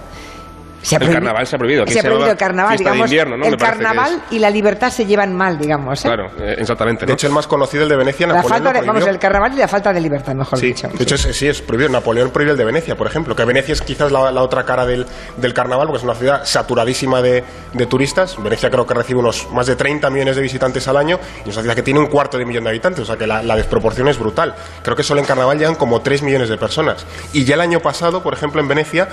se 0.89 0.97
ha 0.97 0.99
El 0.99 1.13
carnaval 1.13 1.47
se 1.47 1.57
ha 1.57 1.59
prohibido. 1.59 1.83
Aquí 1.85 1.93
Se 1.93 2.01
ha 2.01 2.03
prohibido 2.03 2.31
el 2.31 2.37
carnaval, 2.37 2.77
digamos. 2.79 3.07
invierno, 3.07 3.37
¿no? 3.37 3.47
El 3.47 3.57
carnaval 3.57 4.23
y 4.31 4.39
la 4.39 4.51
libertad 4.51 4.91
se 4.91 5.07
llevan 5.07 5.35
mal, 5.35 5.59
digamos. 5.59 6.05
¿eh? 6.05 6.09
Claro, 6.09 6.31
eh, 6.39 6.57
exactamente. 6.59 7.07
De 7.07 7.13
hecho, 7.13 7.27
el 7.27 7.33
más 7.33 7.47
conocido, 7.47 7.83
el 7.85 7.89
de 7.89 7.97
Venecia, 7.97 8.27
La 8.27 8.35
Napoleón 8.35 8.63
falta 8.65 8.81
de, 8.81 8.87
vamos, 8.87 9.07
el 9.07 9.19
carnaval 9.19 9.53
y 9.55 9.57
la 9.57 9.69
falta 9.69 9.93
de 9.93 10.01
libertad, 10.01 10.35
mejor 10.35 10.59
Sí, 10.59 10.67
dicho. 10.69 10.89
de 10.89 11.03
hecho 11.03 11.15
es- 11.15 11.23
sí 11.37 11.47
es 11.47 11.61
prohibido. 11.63 11.91
Napoleón 11.91 12.31
prohibió 12.31 12.53
el 12.53 12.59
de 12.59 12.65
Venecia, 12.65 12.97
por 12.97 13.07
ejemplo, 13.07 13.37
que 13.37 13.45
Venecia 13.45 13.73
es 13.73 13.83
quizás 13.83 14.11
la, 14.13 14.31
la 14.33 14.43
otra 14.43 14.65
cara 14.65 14.87
del, 14.87 15.07
del 15.37 15.55
carnaval, 15.55 15.87
porque 15.87 15.99
es 15.99 16.05
una 16.05 16.15
ciudad 16.15 16.45
saturadísima 16.45 17.23
de, 17.23 17.45
de 17.73 17.87
turistas. 17.87 18.37
Venecia 18.43 18.71
creo 18.71 18.87
que 18.87 18.95
recibe 18.95 19.21
unos 19.21 19.49
más 19.53 19.67
de 19.67 19.77
30 19.77 20.11
millones 20.11 20.37
de 20.37 20.43
visitantes 20.43 20.87
al 20.89 20.97
año 20.97 21.19
y 21.45 21.49
es 21.51 21.55
una 21.57 21.63
ciudad 21.63 21.75
que 21.77 21.83
tiene 21.83 22.01
un 22.01 22.07
cuarto 22.07 22.39
de 22.39 22.45
millón 22.45 22.65
de 22.65 22.71
habitantes, 22.71 23.01
o 23.03 23.07
sea 23.07 23.17
que 23.17 23.27
la, 23.27 23.43
la 23.43 23.57
desproporción 23.57 24.09
es 24.09 24.19
brutal. 24.19 24.55
Creo 24.83 24.97
que 24.97 25.03
solo 25.03 25.21
en 25.21 25.27
carnaval 25.27 25.59
llegan 25.59 25.75
como 25.75 26.01
3 26.01 26.23
millones 26.23 26.49
de 26.49 26.57
personas. 26.57 27.05
Y 27.33 27.45
ya 27.45 27.55
el 27.55 27.61
año 27.61 27.81
pasado, 27.81 28.23
por 28.23 28.35
ejemplo, 28.35 28.61
en 28.61 28.69
Venecia 28.69 29.09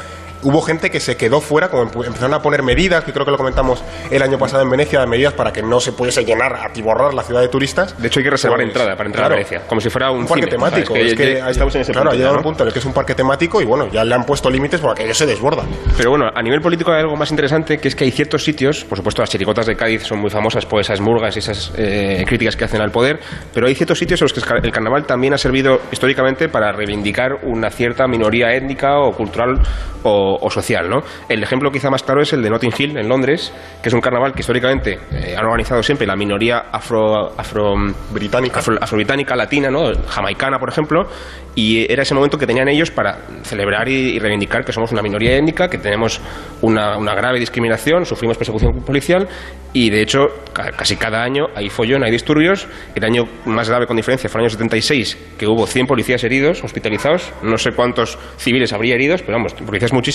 hubo 0.46 0.62
gente 0.62 0.92
que 0.92 1.00
se 1.00 1.18
quedó 1.18 1.42
fuera, 1.42 1.70
como 1.70 1.84
empezaron 1.84 2.34
a 2.34 2.40
poner 2.40 2.62
medidas, 2.62 3.04
que 3.04 3.12
creo 3.12 3.26
que 3.26 3.32
lo 3.32 3.38
comentamos 3.38 3.84
el 4.12 4.22
año 4.22 4.38
pasado 4.38 4.62
en 4.62 4.70
Venecia, 4.70 5.06
medidas 5.06 5.34
para 5.34 5.52
que 5.52 5.62
no 5.62 5.80
se 5.80 5.92
pudiese 5.92 6.24
llenar, 6.24 6.56
atiborrar 6.56 7.14
la 7.14 7.24
ciudad 7.24 7.42
de 7.42 7.48
turistas. 7.48 8.00
De 8.00 8.08
hecho, 8.08 8.20
hay 8.20 8.26
que 8.26 8.30
reservar 8.30 8.60
pues, 8.60 8.68
entrada 8.68 8.96
para 8.96 9.10
entrar 9.10 9.26
a 9.26 9.30
Venecia, 9.30 9.62
como 9.68 9.82
si 9.82 9.90
fuera 9.90 10.12
un, 10.12 10.26
parque 10.26 10.48
temático. 10.48 10.96
es 10.96 11.16
que, 11.16 11.40
estamos 11.40 11.74
en 11.76 11.82
ese 11.82 11.92
claro, 11.92 12.10
punto. 12.10 12.16
ha 12.16 12.18
llegado 12.18 12.38
un 12.38 12.44
punto 12.44 12.64
en 12.64 12.68
el 12.68 12.74
que 12.74 12.80
es 12.80 12.86
un 12.86 12.94
parque 12.94 13.16
temático 13.16 13.62
y 13.62 13.66
bueno, 13.66 13.88
ya 13.92 14.04
le 14.04 14.14
han 14.14 14.24
puesto 14.24 14.50
límites 14.50 14.80
porque 14.80 15.02
aquello 15.02 15.16
se 15.16 15.26
desborda. 15.26 15.64
Pero 15.98 16.12
bueno, 16.12 16.28
a 16.34 16.42
nivel 16.42 16.62
político 16.62 16.92
hay 16.92 17.02
algo 17.02 17.16
más 17.16 17.32
interesante, 17.32 17.80
que 17.80 17.88
es 17.88 17.96
que 17.96 18.04
hay 18.04 18.12
ciertos 18.12 18.44
sitios, 18.44 18.86
por 18.86 18.98
supuesto 18.98 19.22
las 19.22 19.30
chiricotas 19.30 19.66
de 19.66 19.76
Cádiz 19.76 20.04
son 20.04 20.20
muy 20.20 20.30
famosas 20.30 20.66
por 20.66 20.80
esas 20.80 21.02
murgas 21.02 21.36
y 21.36 21.40
esas 21.40 21.74
eh, 21.78 22.24
críticas 22.28 22.56
que 22.56 22.66
hacen 22.66 22.82
al 22.82 22.92
poder, 22.92 23.20
pero 23.54 23.68
hay 23.68 23.76
ciertos 23.76 23.98
sitios 23.98 24.22
en 24.22 24.26
los 24.26 24.34
que 24.34 24.42
el 24.64 24.72
carnaval 24.72 25.06
también 25.06 25.34
ha 25.34 25.38
servido 25.38 25.82
históricamente 25.92 26.50
para 26.50 26.72
reivindicar 26.72 27.40
una 27.44 27.70
cierta 27.72 28.08
minoría 28.08 28.54
étnica 28.54 29.00
o 29.00 29.12
cultural 29.12 29.60
o, 30.04 30.35
social. 30.50 30.90
¿no? 30.90 31.02
El 31.28 31.44
ejemplo 31.44 31.72
quizá 31.72 31.90
más 31.90 32.04
claro 32.04 32.22
es 32.22 32.34
el 32.34 32.42
de 32.42 32.50
Notting 32.50 32.74
Hill, 32.78 32.98
en 32.98 33.08
Londres, 33.08 33.54
que 33.82 33.90
es 33.90 33.94
un 33.94 34.02
carnaval 34.02 34.34
que 34.34 34.42
históricamente 34.42 35.00
eh, 35.12 35.36
han 35.38 35.46
organizado 35.46 35.82
siempre 35.84 36.08
la 36.08 36.16
minoría 36.16 36.66
afro, 36.72 37.32
afro, 37.38 37.76
británica. 38.12 38.60
Afro, 38.60 38.98
británica 38.98 39.36
latina, 39.36 39.70
¿no? 39.70 39.92
jamaicana, 40.08 40.58
por 40.60 40.70
ejemplo, 40.70 41.08
y 41.56 41.92
era 41.92 42.04
ese 42.04 42.14
momento 42.14 42.38
que 42.38 42.46
tenían 42.46 42.68
ellos 42.68 42.92
para 42.92 43.18
celebrar 43.44 43.88
y, 43.88 44.20
reivindicar 44.20 44.66
que 44.66 44.74
somos 44.74 44.92
una 44.92 45.02
minoría 45.02 45.38
étnica, 45.38 45.70
que 45.70 45.78
tenemos 45.78 46.20
una, 46.62 46.98
una, 46.98 47.16
grave 47.16 47.40
discriminación, 47.40 48.06
sufrimos 48.06 48.38
persecución 48.38 48.82
policial 48.82 49.28
y 49.72 49.90
de 49.90 50.02
hecho 50.02 50.28
casi 50.54 50.96
cada 50.96 51.22
año 51.22 51.48
hay 51.54 51.70
follón, 51.70 52.04
hay 52.04 52.12
disturbios. 52.12 52.68
El 52.96 53.04
año 53.04 53.24
más 53.46 53.70
grave 53.70 53.88
con 53.88 53.98
diferencia 53.98 54.30
fue 54.30 54.40
el 54.40 54.46
año 54.46 54.52
76, 54.52 55.36
que 55.38 55.48
hubo 55.48 55.68
100 55.68 55.86
policías 55.86 56.24
heridos, 56.24 56.64
hospitalizados, 56.64 57.34
no 57.44 57.58
sé 57.58 57.72
cuántos 57.72 58.18
civiles 58.38 58.72
habría 58.74 58.96
heridos, 58.96 59.22
pero 59.22 59.38
vamos, 59.38 59.54
policías 59.54 59.94
muchísimos, 59.94 60.15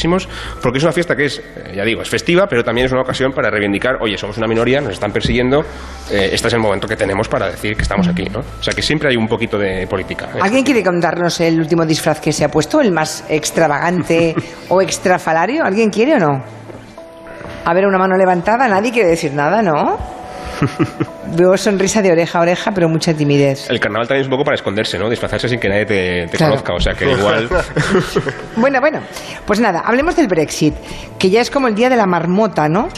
porque 0.63 0.79
es 0.79 0.85
una 0.85 0.93
fiesta 0.93 1.15
que 1.15 1.27
es, 1.27 1.39
eh, 1.39 1.73
ya 1.77 1.85
digo, 1.85 2.03
es 2.03 2.09
festiva, 2.09 2.47
pero 2.49 2.63
también 2.63 2.87
es 2.87 2.93
una 2.93 3.03
ocasión 3.03 3.33
para 3.33 3.51
reivindicar, 3.51 3.97
oye, 4.01 4.17
somos 4.17 4.37
una 4.39 4.47
minoría, 4.47 4.81
nos 4.81 4.95
están 4.95 5.13
persiguiendo, 5.13 5.61
eh, 6.11 6.31
este 6.33 6.49
es 6.49 6.55
el 6.55 6.61
momento 6.61 6.87
que 6.87 6.97
tenemos 6.97 7.29
para 7.29 7.51
decir 7.51 7.77
que 7.77 7.83
estamos 7.83 8.09
aquí, 8.09 8.25
¿no? 8.25 8.41
O 8.41 8.63
sea 8.63 8.73
que 8.75 8.83
siempre 8.83 9.11
hay 9.11 9.17
un 9.17 9.29
poquito 9.29 9.59
de 9.59 9.87
política. 9.87 10.29
¿eh? 10.35 10.39
¿Alguien 10.41 10.65
quiere 10.65 10.83
contarnos 10.83 11.41
el 11.41 11.59
último 11.59 11.85
disfraz 11.85 12.21
que 12.21 12.33
se 12.33 12.45
ha 12.45 12.49
puesto, 12.49 12.81
el 12.81 12.93
más 12.93 13.25
extravagante 13.29 14.35
o 14.69 14.81
extrafalario? 14.81 15.65
¿Alguien 15.65 15.91
quiere 15.91 16.15
o 16.15 16.19
no? 16.19 16.43
A 17.65 17.75
ver, 17.75 17.87
una 17.87 17.99
mano 17.99 18.17
levantada, 18.17 18.69
nadie 18.69 18.91
quiere 18.91 19.11
decir 19.11 19.33
nada, 19.35 19.63
¿no? 19.63 20.20
Veo 21.37 21.57
sonrisa 21.57 22.03
de 22.03 22.13
oreja 22.13 22.39
a 22.39 22.43
oreja, 22.43 22.73
pero 22.73 22.89
mucha 22.89 23.15
timidez. 23.15 23.69
El 23.71 23.81
carnaval 23.81 24.09
también 24.09 24.23
es 24.23 24.27
un 24.27 24.33
poco 24.33 24.45
para 24.45 24.55
esconderse, 24.57 24.99
¿no? 24.99 25.09
Disfrazarse 25.09 25.49
sin 25.49 25.61
que 25.61 25.69
nadie 25.69 25.87
te, 25.87 26.39
conozca, 26.39 26.75
o 26.75 26.81
sea 26.81 26.95
que 26.95 27.11
igual... 27.11 27.49
bueno, 28.57 28.81
bueno, 28.81 29.01
pues 29.47 29.61
nada, 29.61 29.81
hablemos 29.81 30.17
del 30.17 30.27
Brexit, 30.27 30.75
que 31.19 31.31
ya 31.31 31.41
es 31.41 31.51
como 31.51 31.69
el 31.69 31.75
día 31.75 31.89
de 31.89 31.97
la 31.97 32.07
marmota, 32.07 32.69
¿no? 32.69 32.89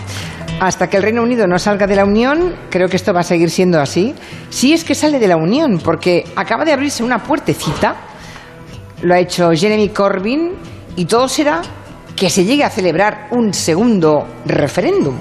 Hasta 0.61 0.89
que 0.89 0.97
el 0.97 1.03
Reino 1.03 1.23
Unido 1.23 1.47
no 1.47 1.59
salga 1.59 1.87
de 1.87 1.97
la 1.97 2.05
Unión, 2.05 2.55
creo 2.71 2.89
que 2.89 2.97
esto 2.97 3.13
va 3.13 3.21
a 3.21 3.25
seguir 3.25 3.51
siendo 3.51 3.81
así. 3.81 4.15
Si 4.49 4.73
es 4.73 4.85
que 4.85 4.95
sale 4.95 5.19
de 5.19 5.29
la 5.29 5.37
Unión, 5.37 5.81
porque 5.83 6.25
acaba 6.37 6.65
de 6.65 6.73
abrirse 6.73 7.03
una 7.03 7.19
puertecita, 7.19 7.97
lo 9.03 9.15
ha 9.15 9.19
hecho 9.19 9.51
Jeremy 9.53 9.89
Corbyn, 9.89 10.53
y 10.97 11.07
todo 11.07 11.27
será 11.27 11.63
que 12.15 12.31
se 12.31 12.45
llegue 12.45 12.65
a 12.65 12.71
celebrar 12.71 13.29
un 13.31 13.53
segundo 13.53 14.27
referéndum. 14.47 15.17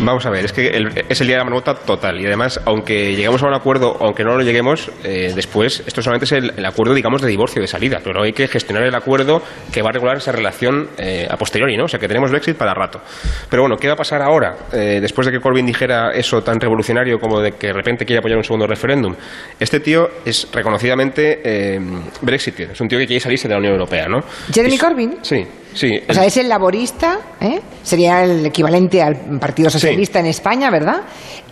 Vamos 0.00 0.26
a 0.26 0.30
ver, 0.30 0.44
es 0.44 0.52
que 0.52 0.66
es 1.08 1.20
el 1.20 1.26
día 1.26 1.36
de 1.36 1.38
la 1.38 1.44
marmota 1.44 1.74
total 1.74 2.20
y 2.20 2.26
además, 2.26 2.60
aunque 2.64 3.14
lleguemos 3.14 3.42
a 3.42 3.46
un 3.46 3.54
acuerdo, 3.54 3.96
aunque 4.00 4.24
no 4.24 4.36
lo 4.36 4.42
lleguemos, 4.42 4.90
eh, 5.04 5.32
después, 5.34 5.82
esto 5.86 6.02
solamente 6.02 6.24
es 6.24 6.32
el, 6.32 6.66
acuerdo, 6.66 6.94
digamos, 6.94 7.22
de 7.22 7.28
divorcio, 7.28 7.62
de 7.62 7.68
salida, 7.68 8.00
pero 8.02 8.22
hay 8.22 8.32
que 8.32 8.48
gestionar 8.48 8.82
el 8.82 8.94
acuerdo 8.94 9.40
que 9.72 9.82
va 9.82 9.90
a 9.90 9.92
regular 9.92 10.16
esa 10.16 10.32
relación 10.32 10.88
eh, 10.98 11.26
a 11.30 11.36
posteriori, 11.36 11.76
¿no? 11.76 11.84
O 11.84 11.88
sea, 11.88 12.00
que 12.00 12.08
tenemos 12.08 12.30
Brexit 12.30 12.56
para 12.56 12.74
rato. 12.74 13.00
Pero 13.48 13.62
bueno, 13.62 13.76
¿qué 13.76 13.86
va 13.86 13.94
a 13.94 13.96
pasar 13.96 14.20
ahora, 14.20 14.56
eh, 14.72 14.98
después 15.00 15.26
de 15.26 15.32
que 15.32 15.40
Corbyn 15.40 15.64
dijera 15.64 16.10
eso 16.12 16.42
tan 16.42 16.60
revolucionario 16.60 17.18
como 17.18 17.40
de 17.40 17.52
que 17.52 17.68
de 17.68 17.72
repente 17.72 18.04
quiere 18.04 18.18
apoyar 18.18 18.38
un 18.38 18.44
segundo 18.44 18.66
referéndum? 18.66 19.14
Este 19.58 19.80
tío 19.80 20.08
es 20.24 20.48
reconocidamente 20.52 21.78
Brexit, 22.20 22.60
es 22.60 22.80
un 22.80 22.88
tío 22.88 22.98
que 22.98 23.06
quiere 23.06 23.20
salirse 23.20 23.48
de 23.48 23.54
la 23.54 23.58
Unión 23.58 23.74
Europea, 23.74 24.06
¿no? 24.08 24.22
¿Jeremy 24.52 24.76
Corbyn? 24.76 25.18
Sí. 25.22 25.46
Sí, 25.74 25.90
o 26.08 26.14
sea, 26.14 26.24
es 26.24 26.36
el 26.36 26.48
laborista, 26.48 27.18
¿eh? 27.40 27.60
sería 27.82 28.24
el 28.24 28.46
equivalente 28.46 29.02
al 29.02 29.38
Partido 29.40 29.68
Socialista 29.68 30.20
en 30.20 30.26
España, 30.26 30.70
¿verdad? 30.70 31.02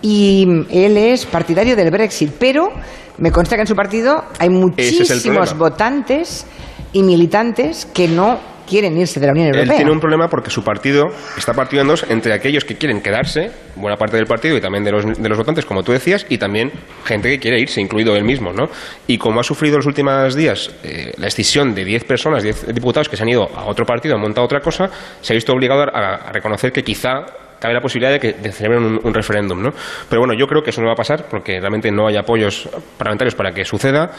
Y 0.00 0.46
él 0.70 0.96
es 0.96 1.26
partidario 1.26 1.74
del 1.74 1.90
Brexit, 1.90 2.30
pero 2.38 2.68
me 3.18 3.32
consta 3.32 3.56
que 3.56 3.62
en 3.62 3.66
su 3.66 3.74
partido 3.74 4.24
hay 4.38 4.48
muchísimos 4.48 5.58
votantes 5.58 6.46
y 6.92 7.02
militantes 7.02 7.86
que 7.92 8.06
no 8.06 8.51
quieren 8.66 8.96
irse 8.96 9.20
de 9.20 9.26
la 9.26 9.32
Unión 9.32 9.48
Europea. 9.48 9.72
Él 9.72 9.76
tiene 9.76 9.90
un 9.90 10.00
problema 10.00 10.28
porque 10.28 10.50
su 10.50 10.62
partido 10.62 11.08
está 11.36 11.52
partido 11.52 11.82
en 11.82 11.88
dos 11.88 12.04
entre 12.08 12.32
aquellos 12.32 12.64
que 12.64 12.76
quieren 12.76 13.00
quedarse, 13.00 13.50
buena 13.76 13.96
parte 13.96 14.16
del 14.16 14.26
partido 14.26 14.56
y 14.56 14.60
también 14.60 14.84
de 14.84 14.92
los, 14.92 15.04
de 15.04 15.28
los 15.28 15.38
votantes, 15.38 15.64
como 15.64 15.82
tú 15.82 15.92
decías, 15.92 16.26
y 16.28 16.38
también 16.38 16.70
gente 17.04 17.28
que 17.28 17.38
quiere 17.38 17.60
irse, 17.60 17.80
incluido 17.80 18.16
él 18.16 18.24
mismo, 18.24 18.52
¿no? 18.52 18.68
Y 19.06 19.18
como 19.18 19.40
ha 19.40 19.42
sufrido 19.42 19.74
en 19.74 19.78
los 19.78 19.86
últimos 19.86 20.34
días 20.34 20.74
eh, 20.82 21.12
la 21.16 21.26
decisión 21.26 21.74
de 21.74 21.84
10 21.84 22.04
personas, 22.04 22.42
10 22.42 22.74
diputados 22.74 23.08
que 23.08 23.16
se 23.16 23.22
han 23.22 23.28
ido 23.28 23.48
a 23.54 23.66
otro 23.66 23.84
partido, 23.84 24.14
han 24.14 24.20
montado 24.20 24.44
otra 24.44 24.60
cosa, 24.60 24.88
se 25.20 25.32
ha 25.32 25.34
visto 25.34 25.52
obligado 25.52 25.82
a, 25.82 26.32
reconocer 26.32 26.72
que 26.72 26.82
quizá 26.82 27.24
cabe 27.60 27.74
la 27.74 27.80
posibilidad 27.80 28.12
de 28.12 28.18
que 28.18 28.52
celebren 28.52 28.82
un, 28.84 29.00
un, 29.02 29.14
referéndum, 29.14 29.62
¿no? 29.62 29.70
Pero 30.08 30.20
bueno, 30.20 30.34
yo 30.34 30.46
creo 30.46 30.62
que 30.62 30.70
eso 30.70 30.80
no 30.80 30.88
va 30.88 30.94
a 30.94 30.96
pasar 30.96 31.26
porque 31.30 31.60
realmente 31.60 31.90
no 31.92 32.08
hay 32.08 32.16
apoyos 32.16 32.68
parlamentarios 32.98 33.34
para 33.34 33.52
que 33.52 33.64
suceda. 33.64 34.10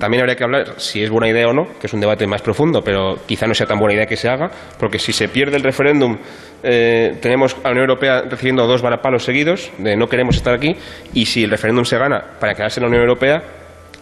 También 0.00 0.22
habría 0.22 0.34
que 0.34 0.44
hablar 0.44 0.80
si 0.80 1.02
es 1.02 1.10
buena 1.10 1.28
idea 1.28 1.46
o 1.46 1.52
no, 1.52 1.78
que 1.78 1.86
es 1.86 1.92
un 1.92 2.00
debate 2.00 2.26
más 2.26 2.40
profundo, 2.40 2.80
pero 2.82 3.16
quizá 3.26 3.46
no 3.46 3.52
sea 3.52 3.66
tan 3.66 3.78
buena 3.78 3.94
idea 3.94 4.06
que 4.06 4.16
se 4.16 4.30
haga, 4.30 4.50
porque 4.78 4.98
si 4.98 5.12
se 5.12 5.28
pierde 5.28 5.58
el 5.58 5.62
referéndum, 5.62 6.16
eh, 6.62 7.18
tenemos 7.20 7.54
a 7.58 7.64
la 7.64 7.72
Unión 7.72 7.90
Europea 7.90 8.22
recibiendo 8.22 8.66
dos 8.66 8.80
varapalos 8.80 9.24
seguidos 9.24 9.70
de 9.76 9.96
no 9.96 10.06
queremos 10.06 10.36
estar 10.36 10.54
aquí, 10.54 10.74
y 11.12 11.26
si 11.26 11.44
el 11.44 11.50
referéndum 11.50 11.84
se 11.84 11.98
gana 11.98 12.24
para 12.40 12.54
quedarse 12.54 12.80
en 12.80 12.84
la 12.84 12.88
Unión 12.88 13.02
Europea, 13.02 13.42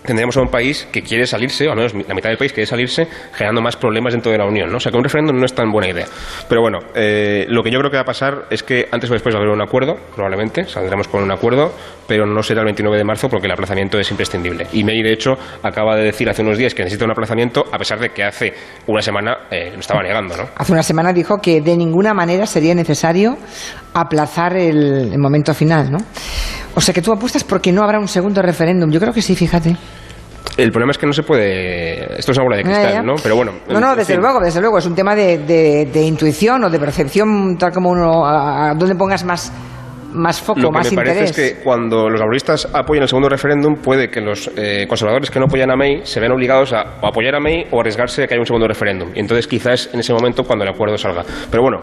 tendríamos 0.05 0.37
a 0.37 0.41
un 0.41 0.49
país 0.49 0.89
que 0.91 1.03
quiere 1.03 1.27
salirse, 1.27 1.67
o 1.67 1.71
al 1.71 1.77
menos 1.77 1.95
la 1.95 2.15
mitad 2.15 2.31
del 2.31 2.39
país 2.39 2.53
quiere 2.53 2.67
salirse, 2.67 3.07
generando 3.33 3.61
más 3.61 3.77
problemas 3.77 4.13
dentro 4.13 4.33
de 4.33 4.39
la 4.39 4.47
Unión. 4.47 4.71
¿no? 4.71 4.77
O 4.77 4.81
sea 4.81 4.91
que 4.91 4.99
un 4.99 5.05
referéndum 5.05 5.37
no 5.37 5.45
es 5.45 5.55
tan 5.55 5.71
buena 5.71 5.89
idea. 5.89 6.07
Pero 6.49 6.61
bueno, 6.61 6.79
eh, 6.95 7.47
lo 7.49 7.63
que 7.63 7.71
yo 7.71 7.79
creo 7.79 7.91
que 7.91 7.97
va 7.97 8.03
a 8.03 8.07
pasar 8.07 8.47
es 8.51 8.63
que 8.63 8.89
antes 8.91 9.11
o 9.11 9.13
después 9.13 9.35
va 9.35 9.39
a 9.39 9.43
haber 9.43 9.55
un 9.55 9.63
acuerdo, 9.63 9.97
probablemente, 10.15 10.65
saldremos 10.65 11.09
con 11.09 11.23
un 11.23 11.31
acuerdo, 11.31 11.73
pero 12.07 12.27
no 12.27 12.43
será 12.43 12.61
el 12.61 12.67
29 12.67 12.97
de 12.97 13.05
marzo 13.05 13.29
porque 13.29 13.47
el 13.47 13.53
aplazamiento 13.53 13.99
es 13.99 14.11
imprescindible. 14.11 14.67
Y 14.73 14.85
May, 14.85 15.03
de 15.03 15.13
hecho, 15.13 15.37
acaba 15.63 15.97
de 15.97 16.05
decir 16.05 16.29
hace 16.29 16.43
unos 16.43 16.57
días 16.57 16.75
que 16.75 16.83
necesita 16.83 17.05
un 17.05 17.11
aplazamiento, 17.11 17.65
a 17.71 17.79
pesar 17.79 17.99
de 17.99 18.11
que 18.11 18.25
hace 18.25 18.53
una 18.87 19.03
semana 19.03 19.47
eh, 19.51 19.71
lo 19.75 19.81
estaba 19.81 20.03
negando. 20.03 20.37
¿no? 20.37 20.45
Hace 20.57 20.73
una 20.73 20.83
semana 20.83 21.13
dijo 21.13 21.39
que 21.39 21.61
de 21.61 21.77
ninguna 21.77 22.15
manera 22.15 22.47
sería 22.47 22.75
necesario 22.75 23.37
aplazar 23.95 24.57
el, 24.57 25.13
el 25.13 25.19
momento 25.19 25.55
final. 25.55 25.91
¿no? 25.91 25.99
O 26.75 26.81
sea 26.81 26.95
que 26.95 27.03
tú 27.03 27.13
apuestas 27.13 27.45
porque 27.45 27.73
no 27.73 27.83
habrá 27.83 27.99
un 27.99 28.09
segundo 28.09 28.43
referéndum. 28.43 28.91
Yo 28.91 29.01
creo 29.01 29.13
que 29.13 29.23
sí, 29.23 29.35
fíjate. 29.35 29.77
El 30.57 30.73
problema 30.73 30.91
es 30.91 30.99
que 30.99 31.07
no 31.07 31.13
se 31.13 31.23
puede. 31.23 32.19
Esto 32.19 32.33
es 32.33 32.39
una 32.39 32.45
bola 32.45 32.57
de 32.57 32.63
cristal, 32.65 33.07
¿no? 33.07 33.15
Pero 33.23 33.37
bueno. 33.37 33.53
No, 33.69 33.79
no, 33.79 33.95
desde 33.95 34.17
luego, 34.17 34.41
desde 34.41 34.61
luego. 34.61 34.79
Es 34.79 34.87
un 34.87 34.95
tema 34.95 35.15
de, 35.15 35.39
de, 35.39 36.03
intuición 36.03 36.65
o 36.65 36.71
de 36.71 36.81
percepción, 36.81 37.57
tal 37.57 37.71
como 37.73 37.91
uno. 37.91 38.27
a, 38.27 38.71
a 38.71 38.75
donde 38.75 38.97
pongas 38.97 39.25
más 39.25 39.53
más 40.13 40.41
foco, 40.41 40.61
Lo 40.61 40.71
que 40.71 40.91
me 40.91 40.97
parece 40.97 41.25
es 41.25 41.33
que 41.33 41.63
cuando 41.63 42.09
los 42.09 42.19
laboristas 42.19 42.69
apoyan 42.73 43.03
el 43.03 43.09
segundo 43.09 43.29
referéndum, 43.29 43.77
puede 43.77 44.09
que 44.09 44.21
los 44.21 44.51
eh, 44.57 44.87
conservadores 44.89 45.31
que 45.31 45.39
no 45.39 45.47
apoyan 45.47 45.71
a 45.71 45.77
May 45.77 46.01
se 46.05 46.21
vean 46.21 46.33
obligados 46.33 46.73
a 46.73 46.99
apoyar 47.03 47.35
a 47.35 47.41
May 47.41 47.67
o 47.71 47.81
arriesgarse 47.81 48.25
a 48.25 48.27
que 48.27 48.35
haya 48.35 48.41
un 48.41 48.47
segundo 48.47 48.67
referéndum. 48.67 49.11
Y 49.15 49.21
entonces 49.21 49.47
quizás 49.47 49.91
en 49.93 50.01
ese 50.01 50.13
momento 50.13 50.45
cuando 50.45 50.65
el 50.65 50.71
acuerdo 50.71 50.97
salga. 50.97 51.25
Pero 51.51 51.63
bueno, 51.63 51.79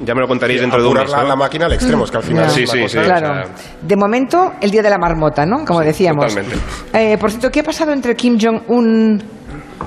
ya 0.00 0.14
me 0.14 0.20
lo 0.20 0.28
contaréis 0.28 0.60
dentro 0.60 0.82
de 0.82 0.88
un 0.88 0.94
mes. 0.94 1.10
La, 1.10 1.24
la 1.24 1.36
máquina 1.36 1.66
al 1.66 1.72
extremo, 1.72 2.04
es 2.04 2.10
que 2.10 2.16
al 2.18 2.22
final. 2.22 2.50
Sí, 2.50 2.66
sí, 2.66 2.88
sí. 2.88 2.98
Claro. 2.98 3.48
De 3.80 3.96
momento, 3.96 4.52
el 4.60 4.70
día 4.70 4.82
de 4.82 4.90
la 4.90 4.98
marmota, 4.98 5.46
¿no? 5.46 5.64
Como 5.64 5.80
decíamos. 5.80 6.26
Totalmente. 6.26 6.58
Eh, 6.92 7.16
por 7.18 7.30
cierto, 7.30 7.50
¿qué 7.50 7.60
ha 7.60 7.64
pasado 7.64 7.92
entre 7.92 8.14
Kim 8.14 8.38
Jong-un 8.40 9.22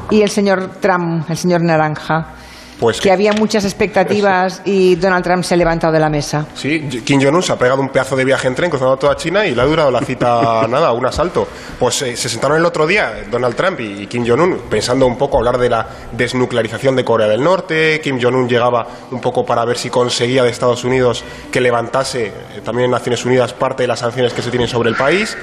y 0.09 0.21
el 0.21 0.29
señor 0.29 0.79
Trump, 0.79 1.29
el 1.29 1.37
señor 1.37 1.61
Naranja? 1.61 2.33
Pues 2.79 2.99
que, 2.99 3.11
había 3.11 3.31
muchas 3.31 3.63
expectativas 3.63 4.61
y 4.65 4.95
Donald 4.95 5.23
Trump 5.23 5.43
se 5.43 5.53
ha 5.53 5.57
levantado 5.57 5.93
de 5.93 5.99
la 5.99 6.09
mesa. 6.09 6.45
Sí, 6.55 6.81
Kim 7.05 7.21
Jong-un 7.21 7.41
se 7.41 7.53
ha 7.53 7.57
pegado 7.57 7.81
un 7.81 7.89
pedazo 7.89 8.15
de 8.15 8.25
viaje 8.25 8.47
en 8.47 8.55
tren 8.55 8.69
cruzando 8.69 8.97
toda 8.97 9.15
China 9.15 9.45
y 9.45 9.55
le 9.55 9.61
ha 9.61 9.65
durado 9.65 9.91
la 9.91 10.01
cita 10.01 10.67
nada, 10.69 10.91
un 10.91 11.05
asalto. 11.05 11.47
Pues 11.79 12.01
eh, 12.01 12.17
se 12.17 12.27
sentaron 12.27 12.57
el 12.57 12.65
otro 12.65 12.85
día 12.85 13.23
Donald 13.31 13.55
Trump 13.55 13.79
y 13.79 14.07
Kim 14.07 14.27
Jong-un 14.27 14.63
pensando 14.69 15.07
un 15.07 15.17
poco 15.17 15.37
hablar 15.37 15.57
de 15.57 15.69
la 15.69 15.87
desnuclearización 16.11 16.95
de 16.95 17.05
Corea 17.05 17.27
del 17.27 17.43
Norte. 17.43 18.01
Kim 18.03 18.19
Jong-un 18.21 18.49
llegaba 18.49 18.87
un 19.11 19.21
poco 19.21 19.45
para 19.45 19.63
ver 19.63 19.77
si 19.77 19.89
conseguía 19.89 20.43
de 20.43 20.49
Estados 20.49 20.83
Unidos 20.83 21.23
que 21.51 21.61
levantase 21.61 22.27
eh, 22.27 22.33
también 22.63 22.85
en 22.85 22.91
Naciones 22.91 23.25
Unidas 23.25 23.53
parte 23.53 23.83
de 23.83 23.87
las 23.87 23.99
sanciones 23.99 24.33
que 24.33 24.41
se 24.41 24.49
tienen 24.49 24.67
sobre 24.67 24.89
el 24.89 24.95
país. 24.95 25.37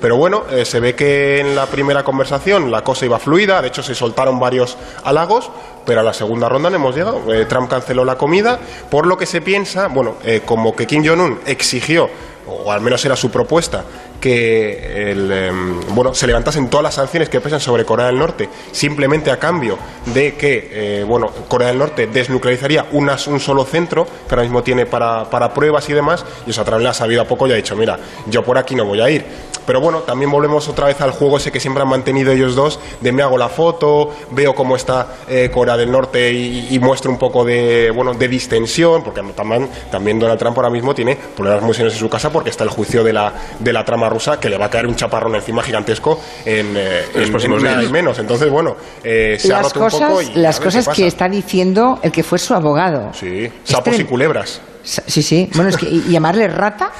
Pero 0.00 0.16
bueno, 0.16 0.44
eh, 0.50 0.64
se 0.64 0.80
ve 0.80 0.94
que 0.94 1.40
en 1.40 1.56
la 1.56 1.66
primera 1.66 2.04
conversación 2.04 2.70
la 2.70 2.82
cosa 2.82 3.06
iba 3.06 3.18
fluida, 3.18 3.62
de 3.62 3.68
hecho 3.68 3.82
se 3.82 3.94
soltaron 3.94 4.38
varios 4.38 4.76
halagos, 5.04 5.50
pero 5.84 6.00
a 6.00 6.02
la 6.02 6.12
segunda 6.12 6.48
ronda 6.48 6.68
no 6.68 6.76
hemos 6.76 6.94
llegado. 6.94 7.32
Eh, 7.32 7.46
Trump 7.46 7.70
canceló 7.70 8.04
la 8.04 8.16
comida, 8.18 8.58
por 8.90 9.06
lo 9.06 9.16
que 9.16 9.26
se 9.26 9.40
piensa, 9.40 9.88
bueno, 9.88 10.16
eh, 10.24 10.42
como 10.44 10.76
que 10.76 10.86
Kim 10.86 11.04
Jong-un 11.06 11.40
exigió, 11.46 12.10
o 12.46 12.70
al 12.70 12.80
menos 12.80 13.04
era 13.04 13.16
su 13.16 13.30
propuesta, 13.30 13.84
que 14.20 15.10
em, 15.10 15.80
bueno, 15.94 16.14
se 16.14 16.26
levantasen 16.26 16.68
todas 16.68 16.84
las 16.84 16.94
sanciones 16.94 17.28
que 17.28 17.40
pesan 17.40 17.60
sobre 17.60 17.84
Corea 17.84 18.06
del 18.06 18.18
Norte, 18.18 18.48
simplemente 18.72 19.30
a 19.30 19.38
cambio 19.38 19.78
de 20.06 20.34
que 20.34 20.68
eh, 20.72 21.04
bueno, 21.04 21.30
Corea 21.48 21.68
del 21.68 21.78
Norte 21.78 22.06
desnuclearizaría 22.06 22.86
un 22.92 23.40
solo 23.40 23.64
centro, 23.64 24.04
que 24.04 24.34
ahora 24.34 24.42
mismo 24.42 24.62
tiene 24.62 24.86
para, 24.86 25.28
para 25.30 25.52
pruebas 25.52 25.88
y 25.88 25.92
demás, 25.92 26.24
y 26.46 26.52
Trump 26.52 26.82
le 26.82 26.88
ha 26.88 26.94
sabido 26.94 27.22
a 27.22 27.24
poco 27.24 27.46
y 27.46 27.52
ha 27.52 27.56
dicho, 27.56 27.76
mira, 27.76 27.98
yo 28.26 28.42
por 28.42 28.58
aquí 28.58 28.74
no 28.74 28.84
voy 28.84 29.00
a 29.00 29.10
ir. 29.10 29.24
Pero 29.66 29.80
bueno, 29.80 30.00
también 30.00 30.30
volvemos 30.30 30.68
otra 30.68 30.86
vez 30.86 31.00
al 31.00 31.10
juego 31.10 31.38
ese 31.38 31.50
que 31.50 31.58
siempre 31.58 31.82
han 31.82 31.88
mantenido 31.88 32.32
ellos 32.32 32.54
dos, 32.54 32.78
de 33.00 33.10
me 33.10 33.22
hago 33.22 33.36
la 33.36 33.48
foto, 33.48 34.10
veo 34.30 34.54
cómo 34.54 34.76
está 34.76 35.16
eh, 35.28 35.50
Corea 35.52 35.76
del 35.76 35.90
Norte 35.90 36.32
y, 36.32 36.78
muestro 36.78 37.10
un 37.10 37.18
poco 37.18 37.44
de, 37.44 37.90
bueno, 37.90 38.14
de 38.14 38.28
distensión, 38.28 39.02
porque 39.02 39.22
también, 39.34 40.18
Donald 40.20 40.38
Trump 40.38 40.56
ahora 40.56 40.70
mismo 40.70 40.94
tiene 40.94 41.16
problemas 41.16 41.62
muy 41.62 41.74
en 41.76 41.90
su 41.90 42.08
casa 42.08 42.30
porque 42.30 42.50
está 42.50 42.62
el 42.62 42.70
juicio 42.70 43.02
de 43.02 43.12
la, 43.12 43.32
de 43.58 43.72
la 43.72 43.84
trama 43.84 44.05
rusa 44.08 44.38
que 44.40 44.48
le 44.48 44.56
va 44.56 44.66
a 44.66 44.70
caer 44.70 44.86
un 44.86 44.94
chaparrón 44.94 45.34
encima 45.34 45.62
gigantesco 45.62 46.20
en, 46.44 46.76
eh, 46.76 47.02
los 47.14 47.30
próximos 47.30 47.62
días. 47.62 47.90
menos. 47.90 48.18
Entonces, 48.18 48.50
bueno, 48.50 48.76
eh, 49.02 49.36
se 49.38 49.48
las 49.48 49.58
ha 49.58 49.62
roto 49.62 49.80
cosas, 49.80 50.00
un 50.00 50.08
poco 50.08 50.22
y 50.22 50.34
Las 50.34 50.60
cosas 50.60 50.88
que 50.88 51.06
está 51.06 51.28
diciendo 51.28 51.98
el 52.02 52.12
que 52.12 52.22
fue 52.22 52.38
su 52.38 52.54
abogado. 52.54 53.12
Sí, 53.12 53.50
sapos 53.64 53.98
y 53.98 54.04
culebras. 54.04 54.60
Sí, 54.82 55.22
sí. 55.22 55.50
Bueno, 55.54 55.70
es 55.70 55.76
que 55.76 55.86
¿y 55.86 56.10
llamarle 56.10 56.46
rata 56.46 56.92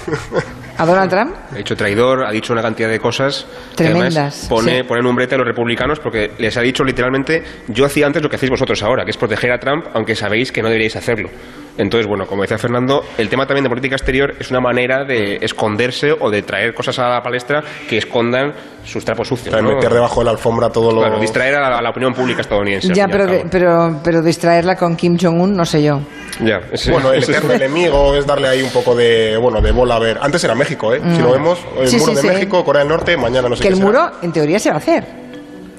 a 0.77 0.87
Donald 0.87 1.11
Trump. 1.11 1.35
Ha 1.53 1.59
dicho 1.59 1.77
traidor, 1.77 2.25
ha 2.27 2.33
dicho 2.33 2.53
una 2.53 2.63
cantidad 2.63 2.89
de 2.89 2.99
cosas. 2.99 3.47
Tremendas. 3.75 4.47
pone, 4.49 4.85
pone 4.85 5.09
un 5.09 5.15
brete 5.15 5.37
a 5.37 5.39
los 5.39 5.47
republicanos 5.47 6.01
porque 6.01 6.33
les 6.39 6.57
ha 6.57 6.61
dicho 6.61 6.85
literalmente: 6.85 7.43
Yo 7.69 7.87
hacía 7.87 8.07
antes 8.07 8.23
lo 8.23 8.29
que 8.29 8.37
hacéis 8.37 8.51
vosotros 8.51 8.83
ahora, 8.83 9.05
que 9.05 9.11
es 9.11 9.17
proteger 9.17 9.53
a 9.53 9.59
Trump, 9.59 9.87
aunque 9.95 10.15
sabéis 10.15 10.53
que 10.53 10.63
no 10.63 10.69
deberíais 10.69 10.97
hacerlo. 10.97 11.31
Entonces, 11.79 12.07
bueno, 12.07 12.27
como 12.27 12.43
decía 12.43 12.59
Fernando, 12.59 13.05
el 13.19 13.29
tema 13.29 13.47
también 13.47 13.65
de 13.65 13.71
política 13.71 13.97
exterior 13.97 14.35
es 14.39 14.51
una 14.51 14.61
manera 14.61 15.05
de 15.05 15.37
esconderse 15.41 16.13
o 16.13 16.31
de 16.31 16.43
traer 16.43 16.75
cosas 16.75 16.99
a 16.99 17.09
la 17.09 17.23
palestra 17.23 17.63
que 17.89 17.99
escondan 17.99 18.55
sus 18.85 19.05
trapos 19.05 19.29
sucios. 19.29 19.55
Para 19.55 19.67
meter 19.67 19.93
debajo 19.93 20.21
de 20.21 20.27
la 20.27 20.31
alfombra 20.31 20.71
todo 20.71 20.93
lo. 20.93 21.01
Claro, 21.01 21.19
distraer 21.19 21.57
a 21.57 21.81
la, 21.81 21.91
opinión 21.91 22.15
pública 22.15 22.41
estadounidense. 22.41 22.95
Ya, 22.95 23.09
pero, 23.09 23.27
pero, 23.51 24.01
pero 24.03 24.23
distraerla 24.23 24.77
con 24.77 24.97
Kim 24.97 25.19
Jong-un, 25.21 25.55
no 25.55 25.65
sé 25.65 25.83
yo. 25.83 26.01
Ya, 26.41 26.61
bueno, 26.91 27.13
el 27.13 27.23
eterno 27.29 27.53
enemigo 27.53 28.15
es 28.15 28.27
darle 28.27 28.49
ahí 28.49 28.63
un 28.63 28.71
poco 28.71 28.95
de, 28.95 29.37
bueno, 29.37 29.61
de 29.61 29.73
bola 29.73 29.97
a 29.97 29.99
ver. 29.99 30.19
Antes 30.21 30.43
era 30.45 30.55
México, 30.55 30.95
¿eh? 30.95 31.01
Si 31.15 31.21
lo 31.21 31.31
mm. 31.31 31.33
vemos, 31.33 31.59
el 31.81 31.99
muro 31.99 32.15
de 32.15 32.23
México, 32.23 32.65
Corea 32.65 32.81
del 32.81 32.89
Norte, 32.89 33.17
mañana 33.17 33.49
no 33.49 33.57
sé 33.57 33.63
Que 33.63 33.69
el 33.69 33.77
muro, 33.77 34.11
en 34.23 34.33
teoría, 34.33 34.59
se 34.59 34.71
va 34.71 34.77
a 34.77 34.79
hacer. 34.79 35.26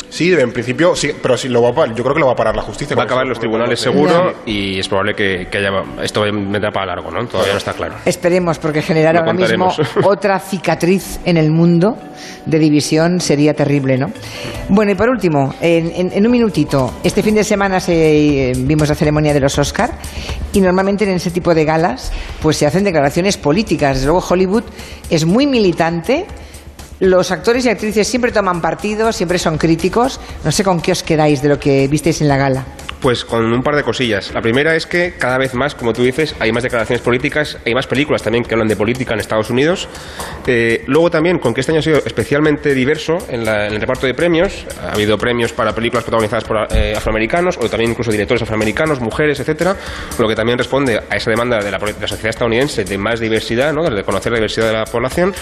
Sí, 0.09 0.33
en 0.33 0.51
principio, 0.51 0.95
sí, 0.95 1.11
pero 1.21 1.37
sí, 1.37 1.49
lo 1.49 1.61
va 1.61 1.83
a, 1.83 1.87
yo 1.87 2.03
creo 2.03 2.13
que 2.13 2.19
lo 2.19 2.27
va 2.27 2.33
a 2.33 2.35
parar 2.35 2.55
la 2.55 2.61
justicia. 2.61 2.95
Va 2.95 3.03
a 3.03 3.05
acabar 3.05 3.23
en 3.23 3.29
los 3.29 3.39
tribunales 3.39 3.79
seguro 3.79 4.33
y 4.45 4.79
es 4.79 4.87
probable 4.87 5.13
que, 5.13 5.47
haya, 5.57 5.69
esto 6.01 6.21
vendrá 6.21 6.71
para 6.71 6.87
largo, 6.87 7.11
¿no? 7.11 7.25
Todavía 7.27 7.53
no 7.53 7.57
está 7.57 7.73
claro. 7.73 7.95
Esperemos, 8.05 8.57
porque 8.59 8.81
generar 8.81 9.17
ahora 9.17 9.33
mismo 9.33 9.69
otra 10.03 10.39
cicatriz 10.39 11.19
en 11.25 11.37
el 11.37 11.51
mundo 11.51 11.97
de 12.45 12.59
división 12.59 13.19
sería 13.19 13.53
terrible, 13.53 13.97
¿no? 13.97 14.11
Bueno, 14.69 14.91
y 14.91 14.95
por 14.95 15.09
último, 15.09 15.53
en, 15.61 16.25
un 16.25 16.31
minutito, 16.31 16.93
este 17.03 17.21
fin 17.21 17.35
de 17.35 17.43
semana 17.43 17.79
se, 17.79 18.51
eh, 18.51 18.53
vimos 18.55 18.89
la 18.89 18.95
ceremonia 18.95 19.33
de 19.33 19.39
los 19.39 19.57
Oscar 19.59 19.91
y 20.53 20.61
normalmente 20.61 21.03
en 21.03 21.11
ese 21.11 21.31
tipo 21.31 21.53
de 21.53 21.65
galas 21.65 22.11
pues 22.41 22.57
se 22.57 22.65
hacen 22.65 22.83
declaraciones 22.83 23.37
políticas. 23.37 23.95
Desde 23.95 24.07
luego 24.07 24.25
Hollywood 24.27 24.63
es 25.09 25.25
muy 25.25 25.45
militante 25.45 26.25
los 26.99 27.31
actores 27.31 27.65
y 27.65 27.69
actrices 27.69 28.07
siempre 28.07 28.31
toman 28.31 28.61
partido, 28.61 29.11
siempre 29.11 29.39
son 29.39 29.57
críticos. 29.57 30.19
No 30.43 30.51
sé 30.51 30.63
con 30.63 30.81
qué 30.81 30.91
os 30.91 31.03
quedáis 31.03 31.41
de 31.41 31.49
lo 31.49 31.59
que 31.59 31.87
visteis 31.87 32.21
en 32.21 32.27
la 32.27 32.37
gala. 32.37 32.65
Pues 33.01 33.23
con 33.25 33.53
un 33.53 33.61
par 33.61 33.75
de 33.75 33.83
cosillas. 33.83 34.33
La 34.33 34.41
primera 34.41 34.75
es 34.75 34.87
que 34.87 35.13
cada 35.17 35.37
vez 35.37 35.53
más, 35.53 35.75
como 35.75 35.93
tú 35.93 36.01
dices, 36.01 36.35
hay 36.39 36.51
más 36.51 36.63
declaraciones 36.63 37.01
políticas, 37.01 37.59
hay 37.63 37.75
más 37.75 37.85
películas 37.85 38.23
también 38.23 38.43
que 38.43 38.55
hablan 38.55 38.67
de 38.67 38.75
política 38.75 39.13
en 39.13 39.19
Estados 39.19 39.51
Unidos. 39.51 39.87
Eh, 40.47 40.83
luego 40.87 41.11
también, 41.11 41.37
con 41.37 41.53
que 41.53 41.61
este 41.61 41.71
año 41.71 41.79
ha 41.79 41.83
sido 41.83 41.97
especialmente 42.03 42.73
diverso 42.73 43.17
en, 43.29 43.47
el 43.47 43.79
reparto 43.79 44.07
de 44.07 44.15
premios, 44.15 44.65
ha 44.81 44.93
habido 44.93 45.15
premios 45.17 45.53
para 45.53 45.73
películas 45.73 46.03
protagonizadas 46.05 46.43
por 46.43 46.57
eh, 46.75 46.95
afroamericanos 46.97 47.57
o 47.57 47.69
también 47.69 47.91
incluso 47.91 48.11
directores 48.11 48.41
afroamericanos, 48.41 48.99
mujeres, 48.99 49.39
etcétera, 49.39 49.75
lo 50.17 50.27
que 50.27 50.35
también 50.35 50.57
responde 50.57 50.97
a 50.97 51.15
esa 51.15 51.29
demanda 51.29 51.59
de 51.59 51.69
la, 51.69 51.79
sociedad 51.79 52.29
estadounidense 52.29 52.83
de 52.83 52.97
más 52.97 53.19
diversidad, 53.19 53.73
¿no? 53.73 53.83
de 53.83 54.03
conocer 54.03 54.31
la 54.31 54.37
diversidad 54.37 54.67
de 54.67 54.73
la 54.73 54.85
población. 54.85 55.33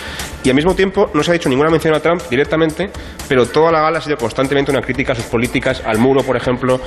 Y 0.44 0.50
al 0.50 0.56
mismo 0.56 0.76
tiempo 0.76 1.10
no 1.14 1.24
se 1.24 1.32
ha 1.32 1.34
dicho 1.34 1.48
ninguna 1.48 1.70
mención 1.70 1.94
a 1.94 2.02
Trump 2.02 2.22
directamente, 2.30 2.90
pero 3.30 3.46
toda 3.46 3.72
la 3.72 3.80
gala 3.80 4.00
ha 4.00 4.02
sido 4.02 4.18
constantemente 4.18 4.72
una 4.72 4.82
crítica 4.82 5.14
a 5.14 5.16
sus 5.16 5.26
políticas, 5.26 5.82
al 5.86 6.00
muro, 6.00 6.22
por 6.22 6.36
ejemplo, 6.36 6.82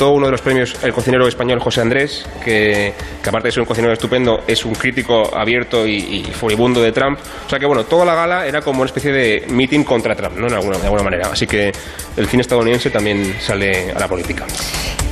presentó 0.00 0.16
uno 0.16 0.26
de 0.26 0.32
los 0.32 0.40
premios 0.40 0.76
el 0.82 0.94
cocinero 0.94 1.28
español 1.28 1.60
José 1.60 1.82
Andrés, 1.82 2.24
que, 2.42 2.94
aparte 3.26 3.48
de 3.48 3.52
ser 3.52 3.60
un 3.60 3.66
cocinero 3.66 3.92
estupendo, 3.92 4.40
es 4.46 4.64
un 4.64 4.74
crítico 4.74 5.36
abierto 5.36 5.86
y, 5.86 6.24
furibundo 6.32 6.80
de 6.80 6.90
Trump. 6.90 7.18
O 7.46 7.50
sea 7.50 7.58
que, 7.58 7.66
bueno, 7.66 7.84
toda 7.84 8.06
la 8.06 8.14
gala 8.14 8.46
era 8.46 8.62
como 8.62 8.80
una 8.80 8.86
especie 8.86 9.12
de 9.12 9.44
meeting 9.50 9.84
contra 9.84 10.14
Trump, 10.14 10.38
¿no? 10.38 10.48
De 10.48 10.54
alguna, 10.54 10.78
de 10.78 10.84
alguna 10.84 11.02
manera. 11.02 11.28
Así 11.30 11.46
que 11.46 11.70
el 12.16 12.26
cine 12.26 12.40
estadounidense 12.40 12.88
también 12.88 13.36
sale 13.40 13.92
a 13.92 13.98
la 13.98 14.08
política. 14.08 14.46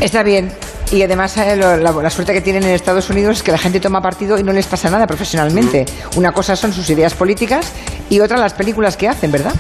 Está 0.01 0.23
bien. 0.23 0.51
Y 0.91 1.03
además 1.03 1.37
eh, 1.37 1.55
la, 1.55 2.11
suerte 2.11 2.33
que 2.33 2.41
tienen 2.41 2.63
en 2.63 2.71
Estados 2.71 3.11
Unidos 3.11 3.39
es 3.39 3.43
que 3.43 3.53
la 3.53 3.59
gente 3.59 3.79
toma 3.79 4.01
partido 4.01 4.39
y 4.39 4.43
no 4.43 4.53
les 4.53 4.67
pasa 4.67 4.89
nada 4.89 5.07
profesionalmente. 5.07 5.85
Mm. 5.85 6.19
Una 6.19 6.33
cosa 6.33 6.57
son 6.57 6.73
sus 6.73 6.89
ideas 6.89 7.13
políticas 7.13 7.73
y 8.09 8.21
otra 8.21 8.39
las 8.39 8.55
películas 8.55 8.97
que 8.97 9.07
hacen, 9.07 9.31
¿verdad? 9.31 9.53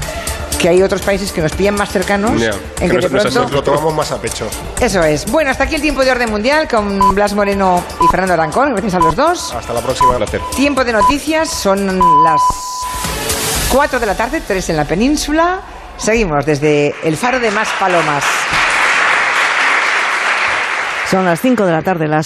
Que 0.58 0.68
hay 0.68 0.82
otros 0.82 1.00
países 1.02 1.32
que 1.32 1.40
nos 1.40 1.52
pillan 1.52 1.74
más 1.76 1.90
cercanos 1.90 2.32
en 2.80 2.90
que, 2.90 2.98
de 2.98 3.08
pronto 3.08 3.48
lo 3.48 3.62
tomamos 3.62 3.94
más 3.94 4.12
a 4.12 4.20
pecho. 4.20 4.48
Eso 4.80 5.02
es. 5.02 5.30
Bueno, 5.30 5.50
hasta 5.50 5.64
aquí 5.64 5.76
el 5.76 5.80
tiempo 5.80 6.04
de 6.04 6.10
orden 6.10 6.30
mundial 6.30 6.66
con 6.68 7.14
Blas 7.14 7.32
Moreno 7.34 7.82
y 8.02 8.08
Fernando 8.08 8.34
Arancón. 8.34 8.72
Gracias 8.72 8.94
a 8.94 8.98
los 8.98 9.14
dos. 9.14 9.54
Hasta 9.54 9.72
la 9.72 9.80
próxima. 9.80 10.16
Placer. 10.16 10.40
Tiempo 10.56 10.84
de 10.84 10.92
noticias. 10.92 11.48
Son 11.48 11.86
las 12.24 12.40
4 13.70 14.00
de 14.00 14.06
la 14.06 14.16
tarde, 14.16 14.42
3 14.46 14.70
en 14.70 14.76
la 14.76 14.84
península. 14.84 15.60
Seguimos 15.96 16.44
desde 16.44 16.94
el 17.04 17.16
faro 17.16 17.38
de 17.38 17.50
Más 17.50 17.68
Palomas. 17.78 18.24
Son 21.10 21.24
las 21.24 21.40
5 21.40 21.64
de 21.64 21.72
la 21.72 21.82
tarde, 21.82 22.06
las 22.06 22.16